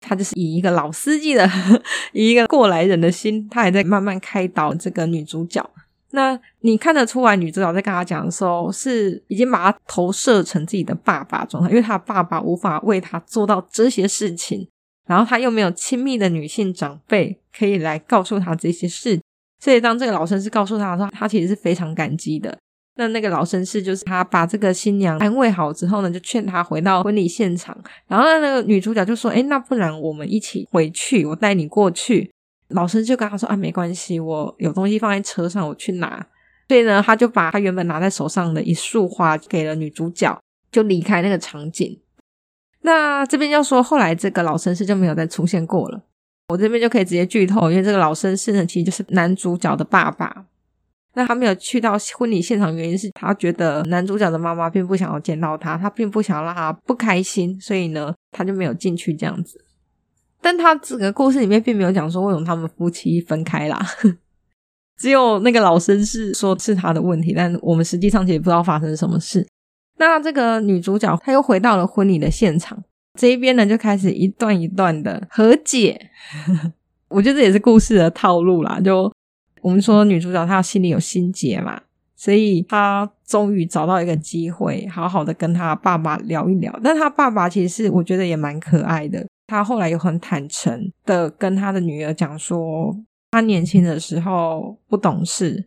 [0.00, 1.50] 他就是以一个老司机的，
[2.12, 5.68] 以一个过来人的心，他还在慢慢开导这个女主角。
[6.12, 14.66] 那你看得出来，女主角在跟他讲的时候，是已经把他投射成自己的爸爸状态，因为他爸爸无法为他做到这些事情，
[15.06, 19.20] 然后他又没有亲密的女性长辈可以来告诉他这些事，
[19.62, 22.56] 所以当这个老绅士告诉他的时候，他其实是非常感激的。
[22.98, 27.76] 那那个老绅士就是他把这个新娘安慰好之后呢，就劝她回到婚礼现场，
[28.08, 32.30] 然后那个女主角就说：“诶，那不然我们一起回去，我带你过去。”
[32.70, 36.26] 老师就跟她说：“啊，没关系，我有东西放在车上，我去拿。”
[36.68, 40.38] 所以呢，他就把他原本拿在手上的一束花给了女主角，
[40.70, 41.98] 就离开那个场景。
[42.82, 46.02] 那这边要说，后来这个老绅士就没有再出现过了。
[46.48, 50.44] 我这边就可以直接剧透，因为这个老绅士呢，其实就是男主角的爸爸。
[51.18, 59.64] 那他没有去到婚礼现场，原因是他觉得男主角的妈妈并不想要见到他，他并不想要让他不开心，所以呢，他就没有进去这样子。
[60.40, 63.84] 但他整个故事里面并没有讲说为什么他们夫妻分开啦，
[64.96, 69.44] 只有那个老绅士说是他的问题，但我们实际上其实不知道发生什么事。
[69.98, 72.80] 那这个女主角她又回到了婚礼的现场，
[73.18, 76.10] 这一边呢就开始一段一段的和解。
[77.10, 79.12] 我觉得这也是故事的套路啦，就
[79.68, 81.78] 我们说女主角她心里有心结嘛，
[82.16, 86.74] 所以她终于找到一个机会，好好的跟她爸爸聊一聊。
[86.82, 89.26] 但她爸爸其实我觉得也蛮可爱的。
[89.46, 92.94] 他后来又很坦诚的跟他的女儿讲说，
[93.30, 95.64] 他年轻的时候不懂事，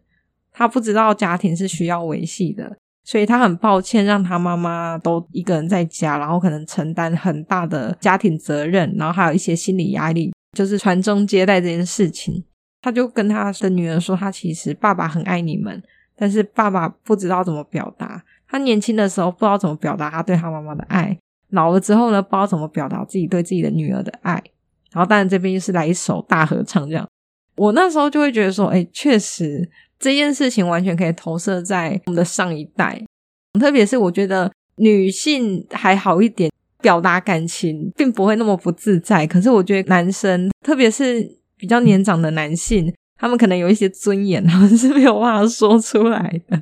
[0.52, 12.44] 他不知道家庭是需要维系的，所以他很抱歉让他妈妈都一个人在家，然后可能承担很大的家庭责任，然后还有一些心理压力，就是传宗接代这件事情。
[12.82, 15.82] 他就跟他的女儿说，他其实爸爸很爱你们，
[16.16, 21.18] 但是爸爸不知道怎么表达，他年轻的时候不知道怎么表达他对他妈妈的爱。
[21.50, 24.42] 老了之后呢，不知道怎么表达自己对自己的女儿的爱，
[24.92, 27.08] 然后当然这边又是来一首大合唱这样。
[27.58, 29.70] 我那时候就会觉得说，哎，确实
[30.00, 33.00] 这件事情完全可以投射在我们的上一代，
[33.60, 36.50] 特别是我觉得女性还好一点，
[36.82, 39.28] 表达感情并不会那么不自在。
[39.28, 46.60] 可是我觉得男生，特别是比较年长的男性，他们可能有一些尊严，他们是没有办法说出来的。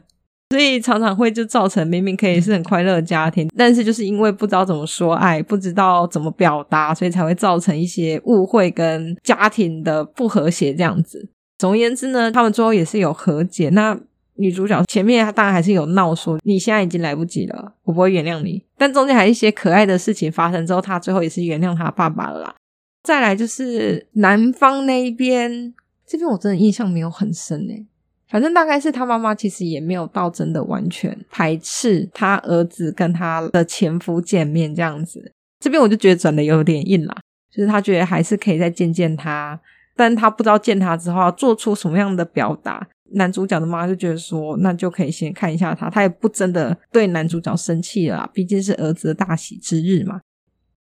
[0.49, 11.29] 所以常常会就造成明明可以是很快乐的家庭，但是就是因为不知道怎么说爱，不知道怎么表达，所以才会造成一些误会跟家庭的不和谐这样子。
[11.59, 13.69] 总而言之呢，他们最后也是有和解。
[13.69, 13.97] 那
[14.35, 18.61] 女主角前面她当然还是有闹说，你现在已经来不及了，我不会原谅你。
[18.77, 22.55] 但中间还有一些可爱的事情发生之后，她最后也是原谅她爸爸了啦。
[23.03, 25.73] 再来就是男方那一边，
[26.05, 27.85] 这边我真的印象没有很深诶。
[28.27, 37.17] 反正大概是他妈妈其实也没有到真的完全排斥他儿子跟他的前夫见面这样子，这边我就觉得转的有点硬啦，
[37.51, 39.59] 就是他觉得还是可以再见见他，
[39.95, 42.87] 但他不知道见他之后要做出什么样的表达。
[43.13, 50.21] 男主角的妈妈就觉得说，那就可以先看一下他，他也不真的对男主角生气了啦，毕竟是儿子的大喜之日嘛。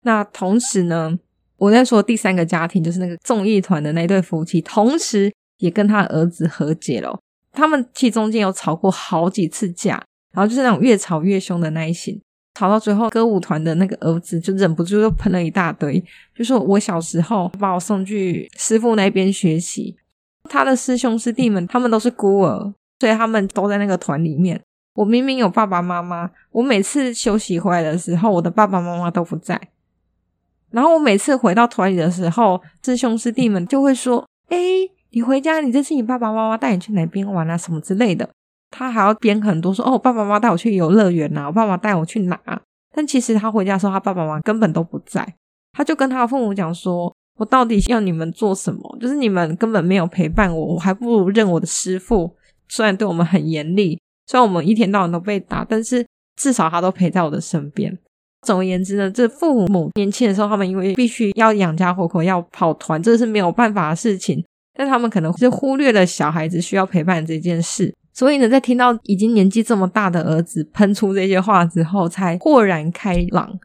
[0.03, 1.19] 那同时呢，
[1.61, 7.21] 我在说第三个家庭就是那个综艺团的那对夫妻，同时也跟他儿子和解了。
[7.53, 10.03] 他们其中间有吵过好几次架，
[10.33, 12.19] 然后就是那种越吵越凶的那一型，
[12.55, 16.03] 吵到最后，歌舞团的那个儿子就忍不住又喷了一大堆，
[16.35, 19.95] 就说我小时候把我送去师傅那边学习，
[20.45, 24.59] 他的师兄师弟们他们都是孤儿，所以他们都在那个团里面。
[24.95, 29.61] 我明明有爸爸妈妈，我每次休息回来的时候，我的爸爸妈妈都不在，
[30.73, 34.59] 然后我每次回到团里的时候，师兄师弟们就会说：“哎。”
[35.13, 37.59] 你回家，你这是你爸爸妈妈带你去哪边玩啊？
[37.59, 38.31] 什么之类的，
[38.71, 42.41] 他还要编很多说哦，爸爸妈妈带我去游乐园呐，我爸爸带我去哪？
[42.95, 45.35] 但其实他回家的时候，他爸爸妈妈根本都不在，
[45.73, 48.99] 他就跟他父母讲说：“我到底要你们做什么？
[49.01, 52.37] 就是你们根本没有陪伴我，我还不如认我的师父。
[52.69, 56.07] 虽然对我们很严厉，虽然我们一天到晚都被打，但是
[56.37, 57.99] 至少他都陪在我的身边。
[58.47, 64.45] 总而言之呢，这父母年轻的时候，他们因为必须要养家活口，要跑团，这是没有办法的事情。
[64.75, 73.59] 但他们可能是忽略了小孩子需要陪伴这件事，所以呢，在听到已经年纪这么大的儿子喷出这些话之后，才豁然开朗。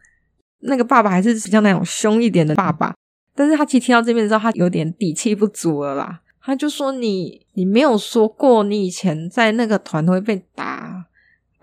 [0.61, 2.93] 那个爸爸还是比较那种凶一点的爸爸，
[3.33, 6.21] 但是他其实听到这边的时候，他有点底气不足了啦。
[6.41, 11.04] 他就说你：“你你没有说过你以前在那个团都会被打。”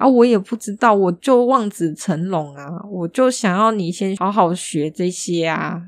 [0.03, 5.81] 啊，我也不知道，我就望子成龙啊，我就想要你先好好学这些啊。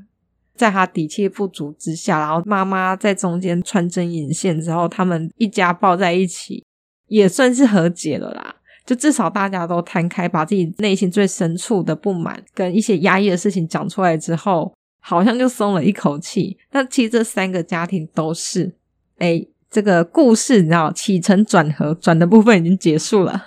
[0.55, 6.63] 在他底气不足之下，然后妈妈在中间穿针引线之后，他们一家抱在一起，
[7.07, 8.55] 也算是和解了啦。
[8.85, 16.57] 就至少大家都摊开，把自己内心最深处的不满跟一些压抑的事情讲出来之后，好像就松了一口气。
[16.71, 18.73] 但其实这三个家庭都是，
[19.17, 23.43] 诶，这个故事你知道起承转合，转的部分已经结束了。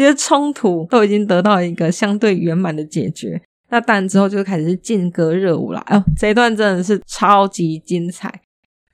[0.00, 3.38] 这些冲突都已经得到一个相对圆满的解决，
[3.68, 5.80] 那当然之后就开始劲歌热舞了。
[5.80, 8.32] 哎呦，这一段真的是超级精彩。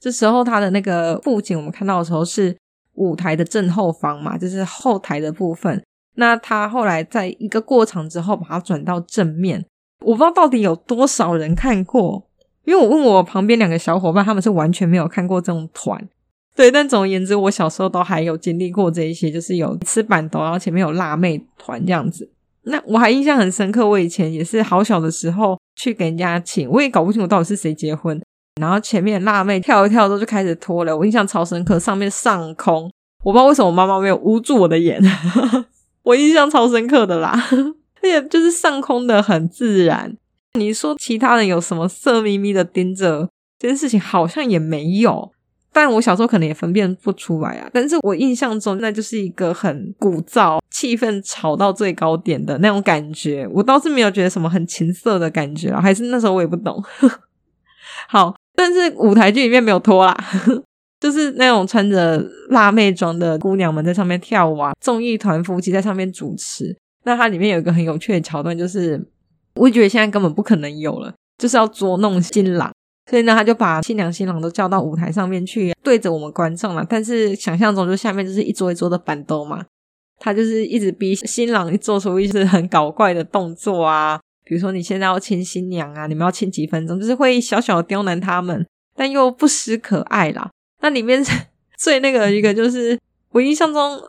[0.01, 2.57] 这时候他的那个布景，我们看到的时候是
[2.95, 5.81] 舞台的正后方嘛，就是后台的部分。
[6.17, 9.65] 那他后来在一个过场之后，把它转到正面。
[10.01, 12.27] 我不知道到底有多少人看过，
[12.65, 16.09] 因为我问我旁边两个小伙伴，他们是完全没有看过这种团。
[16.57, 22.29] 对，但总而言之，我小时候都还有经历过这一些，就是有吃板豆，然后前面有辣妹团这样子。
[22.63, 28.21] 那我还印象很深刻，我以前也是好小的时候去给人家请，我也搞不清楚到底是谁结婚。
[28.61, 31.79] 然后前面辣妹跳一跳之后就开始脱了，我印象超深刻。
[31.79, 32.91] 上面上空，
[33.23, 34.99] 我不知道为什么我妈妈没有捂住我的眼，
[36.03, 37.39] 我印象超深刻的啦。
[38.01, 40.17] 而且就是上空的很自然。
[40.59, 43.29] 你说其他人有什么色眯眯的盯着
[43.59, 45.31] 这件事情，好像也没有。
[45.77, 53.47] 但我小时候可能也分辨不出来啊，但是我印象中那就是一个很鼓噪、气氛炒到最高点的那种感觉。
[53.53, 56.83] 我倒是没有觉得什么很情色的感觉啊，还是那时候我也不懂。
[58.09, 60.17] 好，但是舞台剧里面没有拖啦，
[60.99, 66.75] 就是那种穿着辣妹装的姑娘们在上面跳舞啊，综艺团夫妻在上面主持。
[67.05, 68.99] 那它里面有一个很有趣的桥段，就是
[69.57, 72.73] 我觉得现在根本不可能有了，就是要捉弄新郎。
[73.09, 76.85] 所以呢，他就把新娘新郎都叫到舞台上面去，对着我们观众了。
[76.89, 79.65] 但是想象中，就下面就是一桌一桌的板凳嘛。
[80.19, 90.51] 他就是一直逼新郎做出一些很搞怪的动作啊，比如说你现在要亲新娘啊，你们要亲几分钟，就是会小小的刁难他们，但又不失可爱啦。
[90.81, 91.23] 那里面
[91.79, 92.99] 最那个一个就是
[93.31, 94.01] 我印象中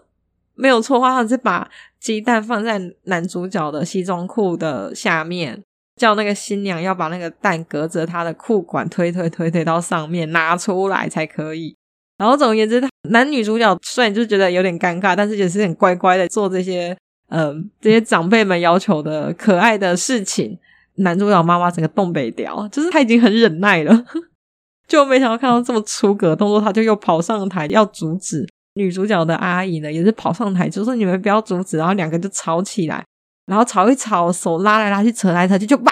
[0.55, 1.69] 没有错话，他是把
[1.99, 5.61] 鸡蛋放在男主角的西装裤的下面。
[5.97, 11.75] 叫那个新娘要把那个蛋隔着她的裤管推推推推到上面拿出来才可以。
[12.17, 16.97] 然后总而言之，男女主角虽然就觉得有点尴尬，但是也是很乖乖的做这些
[17.29, 20.57] 嗯、呃、这些长辈们要求的可爱的事情。
[20.99, 24.05] 男主角妈妈整个东北调，就是他已经很忍耐了，
[24.87, 28.47] 就没想到看到这么出格的动作，他就又跑上台要阻止。
[28.73, 33.03] 女主角的阿姨呢，也是跑上台就说：“你们不要阻止。”然后两个就吵起来。
[33.47, 35.91] 然后吵一吵，手拉来拉去，扯来扯去，就叭，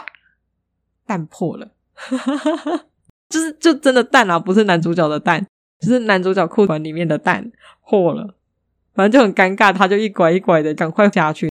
[1.08, 1.72] 蛋破了，
[3.30, 5.44] 就是就真的蛋啊，不是男主角的蛋，
[5.80, 7.52] 就是男主角裤管里面的蛋
[7.88, 8.36] 破了，
[8.94, 11.50] 反正就很尴尬，他就一拐一拐的赶快下去。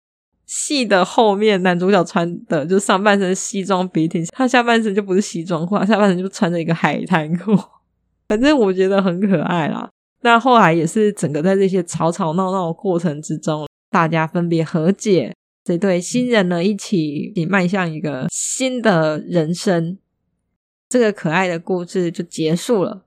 [0.45, 7.55] 戏的后面，男主角穿的就是上半身西装笔挺，他下半身就不是西装裤，他下半身就穿着一个海滩裤，
[8.27, 9.87] 反正我觉得很可爱啦。
[10.21, 15.35] 那后来也是整个在这些吵吵闹闹的过程之中，大家分别和解。
[15.69, 19.99] 这对新人呢，一起迈向一个新的人生，
[20.89, 23.05] 这个可爱的故事就结束了。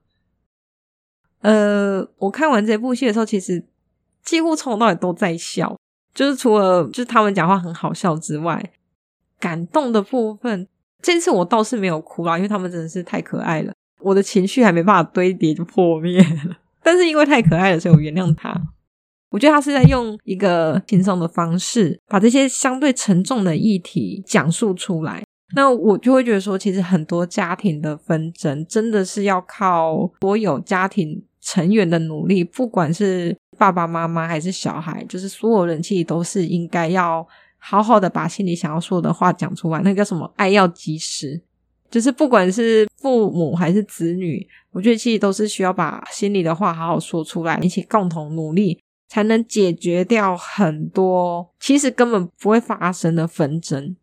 [1.40, 3.64] 呃，我看完这部戏的时候，其实
[4.22, 5.76] 几乎从头到尾都在笑，
[6.14, 8.72] 就是除了就是他们讲话很好笑之外，
[9.40, 10.68] 感动的部分，
[11.02, 16.58] 这次我倒是没有哭啦，因为他们真的是太可爱了，我的情绪还没办法堆叠就破灭了。
[16.80, 18.54] 但是因为太可爱了，所以我原谅他。
[19.32, 25.24] 我觉得他是在用一个轻松的方式，把这些相对沉重的议题讲述出来。
[25.54, 37.26] 那我就会觉得说，其实很多家庭的纷争，真的是要靠所有家庭成员的努力，不管是爸爸妈妈还是小孩，就是所有人其实都是应该要
[37.58, 39.80] 好好的把心里想要说的话讲出来。
[39.80, 40.30] 那个叫什么？
[40.36, 41.40] 爱要及时，
[41.90, 48.78] 就是不管是父母还是子女，我觉得其实都是需要把心里的话好好说出来，一起共同努力。
[49.12, 53.94] 才能解决掉很多其实根本不会发生的纷争。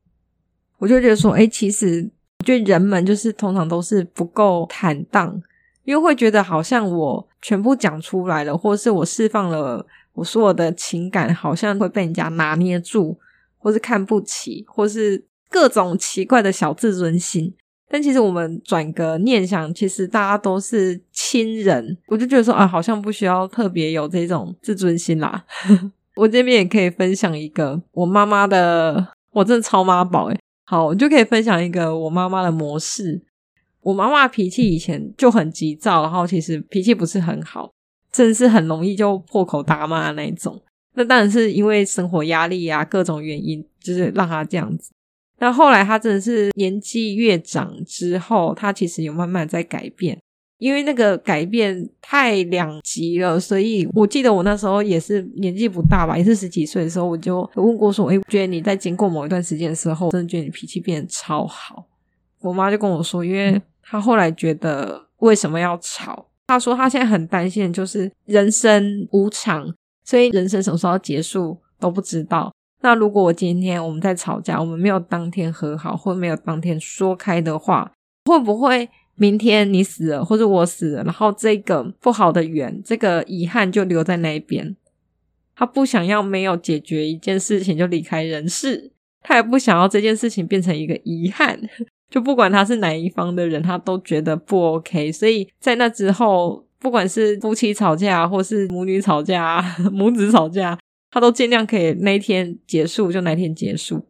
[0.78, 2.08] 我就觉得说，诶，其实
[2.38, 5.42] 我觉得人们就是通常都是不够坦荡，
[5.84, 9.84] 因为会觉得好像我全部讲出来了，或是我释放了
[10.14, 13.18] 我所有的情感，好像会被人家拿捏住，
[13.58, 17.56] 或是看不起，或是各种奇怪的小自尊心。
[17.90, 25.44] 但其实我们转个念想，其实大家都是亲人，我就觉得说啊，好像不需要特别有这种自尊心啦。
[26.16, 30.40] 我这边也可以分享一个我妈妈的，我真的超妈宝诶。
[30.66, 33.20] 好，我就可以分享一个我妈妈的模式。
[33.82, 37.72] 我妈妈脾气以前就很急躁，然后其实脾气不是很好，
[38.12, 40.62] 真的是很容易就破口大骂那一种。
[40.94, 44.92] 那当然是因为生活压力啊，各种原因，就是让她这样子。
[45.40, 50.20] 那后来他真的是年纪越长之后，他其实有慢慢在改变，
[50.58, 61.88] 因为那个改变太两极了，所以我记得我那时候也是年纪不大吧，也是十几岁的时候，我就问过说：“诶，我觉得你在经过某一段时间的时候，真的觉得你脾气变得超好。”
[62.42, 66.26] 我妈就跟我说，因为她后来觉得为什么要吵？
[66.48, 69.74] 她说她现在很担心，就是人生无常，
[70.04, 72.54] 所以人生什么时候结束都不知道。
[72.82, 77.92] 那如果我今天我们在吵架，我们没有当天和好，或没有当天说开的话，
[78.26, 84.76] 会不会明天你死了，或者我死了，然后这个不好的缘，这个遗憾就留在那边？
[85.56, 91.60] 他不想要没有解决一件事情就离开人世，他也不想要这件事情变成一个遗憾，
[92.10, 95.12] 就不管他是哪一方的人，他都觉得不 OK。
[95.12, 99.62] 所以在那之后，不管是夫妻吵架，或是母女吵架，
[99.92, 100.80] 母子吵架。
[101.12, 104.06] 他都尽量可以那一天结束就那一天结束。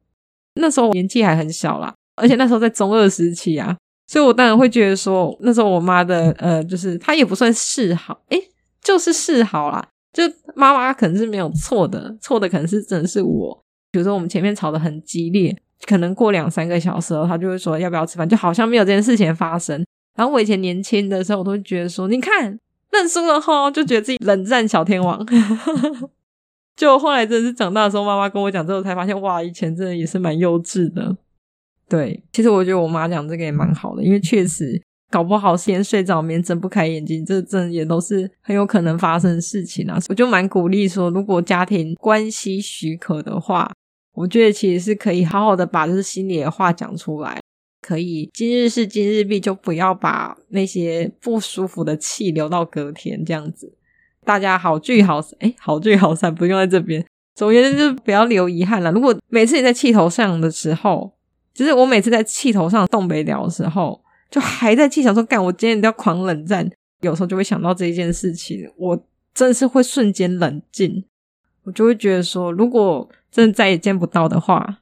[0.56, 3.78] 那时候我年纪还很小啦，而且那时候在中二时期啊，
[4.08, 8.42] 所以我当然会觉得说，那时候我妈的呃，就是她也不算示好，诶，
[8.84, 9.88] 就是示好啦。
[10.12, 10.24] 就
[10.56, 13.64] 妈妈可能是没有错的，错的可能是真的是我。
[13.92, 19.86] 比如说我们前面吵得很激烈，可能过两三个小时后，她就会说要不要吃饭，就好像没有这件事情发生。
[20.18, 22.60] 然后我以前年轻的时候，我都会觉得说，你看
[22.92, 25.24] 认输了齁，就觉得自己冷战小天王。
[26.80, 31.18] 就后来真的是长大的时候，妈妈跟我讲之后，才发现哇，以前真的也是蛮幼稚的。
[31.90, 40.00] 对，其实我觉得我妈讲这个也蛮好的，因为确实搞不好先睡着，明天睁不开眼睛，这真也都是很有可能发生的事情啊。
[40.08, 43.70] 我就蛮鼓励说，如果家庭关系许可的话，
[44.14, 47.42] 我觉得其实是可以好好的把就是心里的话讲出来，
[47.82, 53.74] 可以今日事今日毕，就不要把那些不舒服的气留到隔天这样子。
[54.30, 57.04] 大家好聚好散，诶，好聚好散不用在这边。
[57.34, 58.92] 总而言之，就是不要留遗憾了。
[58.92, 61.12] 如果每次你在气头上的时候，
[61.52, 64.00] 就是我每次在气头上动不了的时候，
[64.30, 66.70] 就还在气想说干，我今天一定要狂冷战。
[67.02, 69.04] 有时候就会想到这一件事情，我
[69.34, 71.04] 真的是会瞬间冷静。
[71.64, 74.82] 我就会觉得说，如果真的再也见不到的话，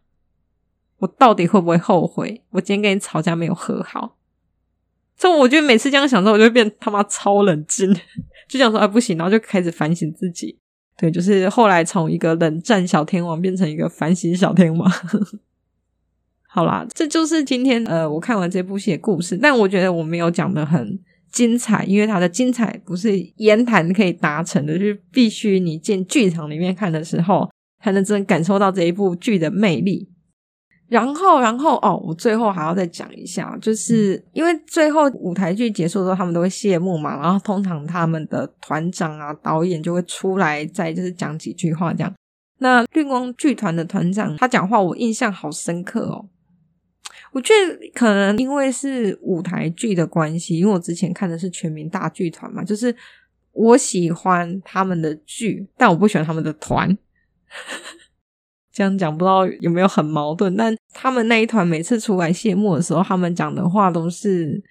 [0.98, 2.42] 我到底会不会后悔？
[2.50, 4.17] 我今天跟你吵架没有和好？
[5.18, 7.92] 所以我觉得每次这样想之后，我就会变他妈超冷静。
[8.48, 10.58] 就想说啊，不行，然后就开始反省自己。
[10.96, 14.92] 对，就是后来从一个冷战小天王变成一个反省小天王。
[16.48, 19.38] 好啦，这就是今天呃，我看完这部戏的故事。
[19.38, 21.00] 但我觉得我没有讲的很
[21.32, 27.48] 精彩，因为它的精彩不是言谈可以达成的，就是必须你进剧场里面看的时候，
[27.84, 30.10] 才能真感受到这一部剧的魅力。
[30.88, 42.14] 然后，然后哦，我最后还要再讲一下，就是因为最后舞台剧结束的时候，他们都会谢幕嘛，然后通常他们的团长啊、导演就会出来再就是讲几句话这样。
[42.60, 46.30] 那绿光剧团的团长他讲话，我印象好深刻哦。
[47.34, 52.96] 我觉得可能因为是舞台剧的关系，因为我之前看的是全民大剧团嘛，就是
[53.52, 56.98] 我喜欢他们的剧，但我不喜欢他们的团。
[58.78, 64.62] 这样讲不知道有没有很矛盾，但他们那一团每次出来谢幕的时候，他们讲的话都是：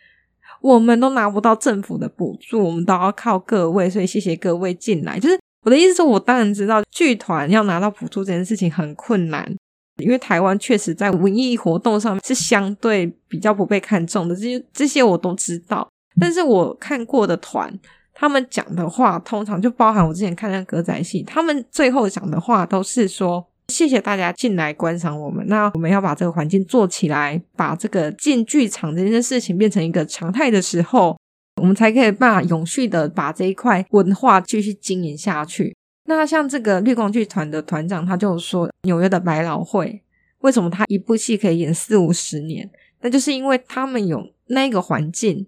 [0.61, 5.19] 我们都拿不到政府的补助，我们都要靠各位，所以谢谢各位进来。
[5.19, 9.53] 就是我的意思是，我当然知道剧团要拿到补助这件事情很困难，
[9.97, 15.89] 因为台湾确实在文艺活动上面是相对比较不被看重的，这些这些我都知道。
[16.21, 17.77] 但是我看过的团，
[18.15, 23.45] 他们讲的话通常就包含我之前看那个歌仔戏，他们最后讲的话都是说。
[23.73, 25.47] 谢谢大家进来观赏我们。
[25.49, 31.19] 那我们要把这个环境做起来，把这个进剧场这件事情变成一个常态的时候，
[31.61, 35.77] 我们才可以把永续的把这一块文化继续经营下去。
[36.09, 40.01] 那像这个绿光剧团的团长，他就说，纽约的百老汇
[40.39, 42.71] 为什么他一部戏可以演四五十年？
[43.01, 45.47] 那就是因为他们有那个环境，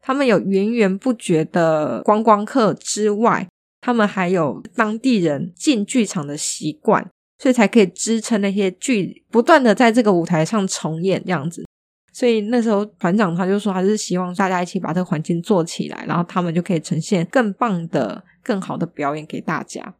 [0.00, 3.48] 他们有源源不绝的观光客之外，
[3.80, 7.10] 他们还有当地人进剧场的习惯。
[7.38, 11.64] 所以才可以支撑那些剧不断的在这个舞台上重演这样子。
[12.12, 19.94] 所以那时候团长他就说，他是希望大家一起把这个环境做起来，然后他们就可以呈现更棒的、更好的表演给大家。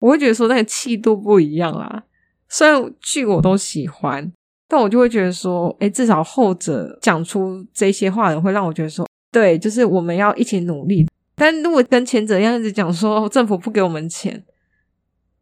[0.00, 2.04] 我会觉得说那个气度不一样啦。
[2.48, 4.30] 虽然剧我都喜欢，
[4.68, 11.06] 但我就会觉得说，诶，至少后者讲出这些话的人会让我觉得说，对，就是我们要一起努力。
[11.36, 14.44] 但如果跟前者一样一直讲说政府不给我们钱，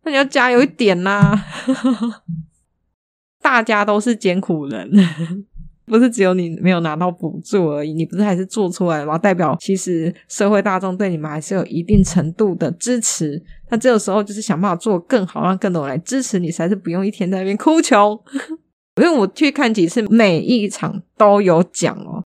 [0.09, 1.45] 那你要加油一点呐、啊！
[3.43, 4.91] 大家都是艰苦人。
[5.85, 9.19] 不是只有你没有拿到补助而已，你不是还是做出来了吗？
[9.19, 13.43] 代表其实社会大众对你们还是有一定程度的支持。
[13.69, 18.19] 那这个时候就是想办法做更好，让更多人来支持你，才是不用一天在那边哭穷。
[18.97, 22.25] 因为我去看几次，每一场都有奖哦，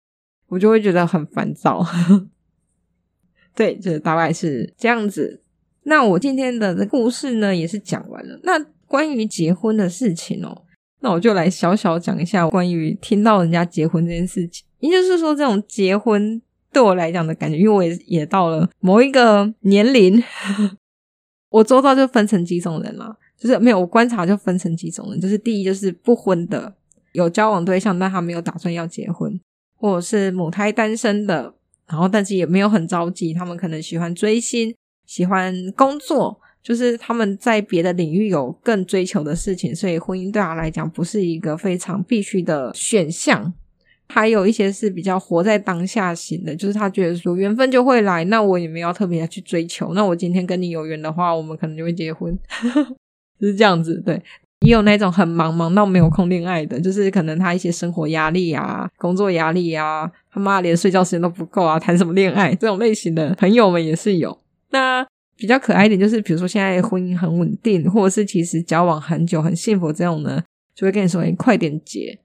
[0.48, 1.84] 我就会觉得很烦躁。
[3.54, 5.42] 对，就是大概是这样子。
[5.88, 8.38] 那我今天的故事呢，也是讲完了。
[8.42, 10.64] 那关于结婚的事情哦。
[11.00, 20.22] 那我就来小小讲一下关于听到人家结婚这件事情，也就是说，这种结婚对我来讲的感觉，因为我也也到了某一个年龄，
[21.50, 26.74] 我周遭就分成几种人了，就是没有我观察就分成几种人，就是第一就是不婚的，
[27.12, 29.40] 有交往对象但他没有打算要结婚，
[29.76, 31.54] 或者是母胎单身的，
[31.86, 34.74] 然后但是也没有很着急，他们可能喜欢追星，
[35.08, 36.38] 喜欢工作。
[36.60, 43.54] 就是他们在别的领域有更追求的事情，所以婚姻对他来讲不是一个非常必须的选项。
[44.08, 49.94] 还有一些是比较活在当下型的，就是他觉得说缘分就会来，那我也没有特别去追求。
[49.94, 52.36] 那我今天跟你有缘的话，我们可能就会结婚，
[53.40, 54.02] 就 是这样子。
[54.04, 54.20] 对，
[54.66, 62.54] 也有那种很忙，忙到没有空恋爱的，就是可能他一些生活压力啊、工作压力啊，他妈连睡觉时间都不够啊，谈什么恋爱？
[62.56, 64.36] 这种类型的朋友们也是有。
[64.70, 65.06] 那。
[65.40, 70.42] 比较可爱一点，就是比如说现在婚姻很稳定，或者是其实交往很久很幸福这种呢，
[70.74, 72.18] 就会跟你说：“你快点结。”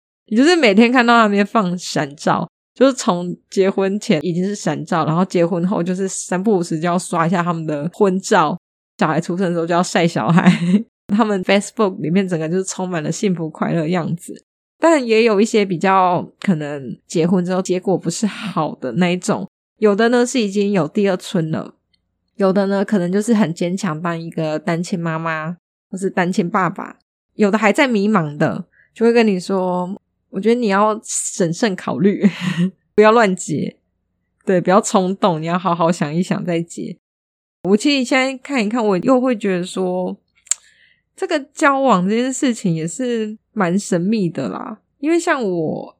[0.30, 8.56] 你就是每天看到那边放闪照，就是从结婚前已经是闪照，然后结婚后就是三不五时就要刷一下他们的婚照，
[9.00, 10.48] 小孩出生的时候就要晒小孩，
[11.12, 14.32] 他们 Facebook 里面整个就是充满了幸福快乐样子。
[14.78, 19.44] 但也有一些比较可能结婚之后结果不是好的那一种，
[19.78, 21.74] 有的呢是已经有第二春了。
[22.36, 25.56] 有的呢，可能就是很坚强，当一个单亲妈妈
[25.88, 26.96] 或是单亲爸爸；
[27.34, 29.96] 有的还在迷茫的，就会跟你说
[30.30, 32.28] ：“我觉得你要审慎考虑，
[32.96, 33.76] 不要乱结，
[34.44, 36.96] 对，不要冲动，你要好好想一想再结。”
[37.70, 40.16] 我其实现在看一看，我又会觉得说，
[41.14, 44.80] 这个交往这件事情也是蛮神秘的啦。
[44.98, 45.93] 因为像我，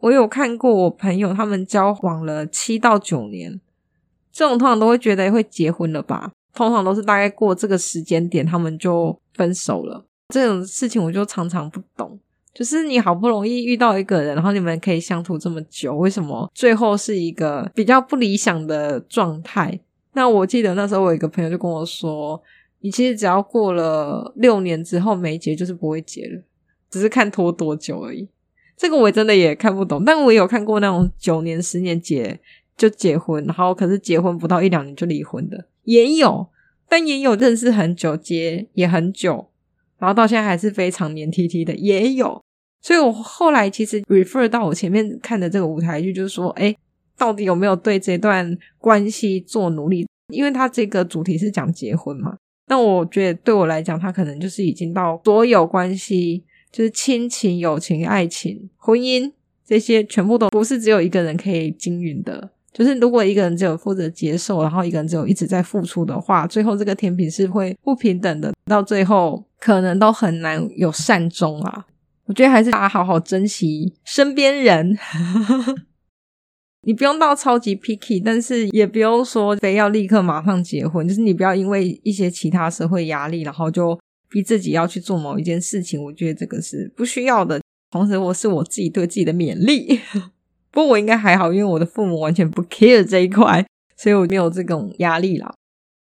[0.00, 3.60] 我有看过我朋友他们交往了七到九年。
[4.32, 6.30] 这种通常都会觉得会结婚了吧？
[6.54, 10.04] 通常都是大概过这个时间点，他们就分手了。
[10.28, 12.18] 这种事情我就常常不懂，
[12.54, 19.80] 就是你好不容易遇到一个人，然后你们可以相处这么久，为什么最后是一个比较不理想的状态？
[20.12, 22.40] 那我记得那时候我一个朋友就跟我说
[22.80, 26.40] ：“你其实只要过了六年之后没结，就是不会结了，
[26.88, 28.28] 只是看拖多久而已。”
[28.80, 32.40] 这个我真的也看不懂，但我有看过那种九年、十年结。
[32.76, 36.48] 就结婚，然后可是结婚不到一两年就离婚的也有，
[36.88, 39.50] 但也有认识很久，结也很久，
[39.98, 42.42] 然后到现在还是非常黏 T T 的也有。
[42.80, 46.74] 所以我后来其实 refer 到我前面看的这个舞台剧，就是说，哎，
[47.18, 50.08] 到底有没有对这段关系做努力？
[50.32, 52.38] 因为他这个主题是讲结婚嘛。
[52.68, 56.42] 那我觉得对我来讲，他可能就是已经到所有关系，
[56.72, 59.32] 就是亲情、友情、爱情、婚姻
[59.66, 62.50] 这些，全部都不是只有一个人可以经营的。
[62.72, 71.86] 就是如果一个人只有负责接受，然后一个人只有一直在付出的话，最后这个天平是会不平等的，到最后可能都很难有善终啊。
[72.26, 74.96] 我觉得还是大家好好珍惜身边人，
[76.86, 83.98] 你不用到超级 picky，但是也不用说非要立刻马上结婚，就是你不要因为一些其他社会压力，然后就
[84.30, 86.02] 逼自己要去做某一件事情。
[86.02, 87.60] 我觉得这个是不需要的。
[87.90, 90.00] 同时，我是我自己对自己的勉励。
[90.70, 93.66] 不过我应该还好，因为我的父母完全不 care 这一块，
[93.96, 95.52] 所以我没有这种压力啦。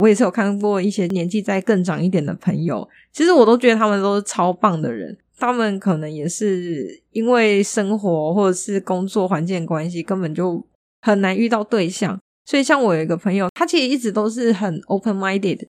[0.01, 5.17] 我也是有看过一些年纪再更长一点的朋友，其实我都觉得他们都是超棒的人。
[5.37, 10.67] 他们可能也是因为生活或者是工作环境关系，根本就
[11.03, 12.19] 很难遇到对象。
[12.45, 15.67] 所以像我有一个朋友，他其实一直都是很 open minded，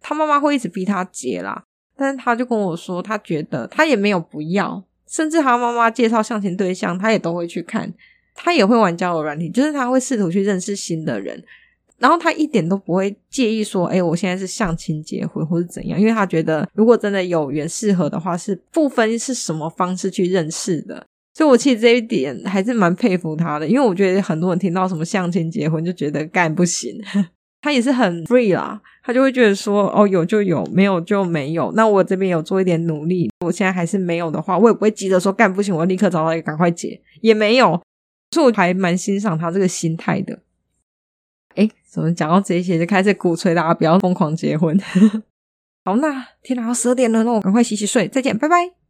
[0.00, 1.62] 他妈妈会一直逼他结啦，
[2.02, 7.92] 但是他就跟我说，他觉得他也没有不要，甚至他妈妈介绍相亲对象，他也都会去看。
[8.34, 11.40] 他也会玩交友软体，就是他会试图去认识新的人，
[11.98, 21.06] 然后他一点都不会介意说，哎，我现在是相亲结婚或是怎样，因为他觉得如果真的有缘适合的话，是不分是什么方式去认识的。
[21.34, 26.98] 所以我其实这一点还是蛮佩服他的，因为我觉得很多人听到什么相亲结婚就觉得干不行，
[27.60, 31.72] 他也是很 free 啦，他就会觉得说，哦，有就有，没有就没有。
[31.72, 37.82] 那我这边有做一点努力，我现在还是没有的话，我也不会急着说干不行，我立刻找到一个赶快结，也没有。
[38.30, 40.38] 所以我还蛮欣赏他这个心态的。
[41.54, 44.78] 哎，怎么讲到这些就开始鼓吹大家不要疯狂结婚？
[45.84, 48.81] 好，那天哪，要十二点了，那我赶快洗洗睡，再见，拜拜。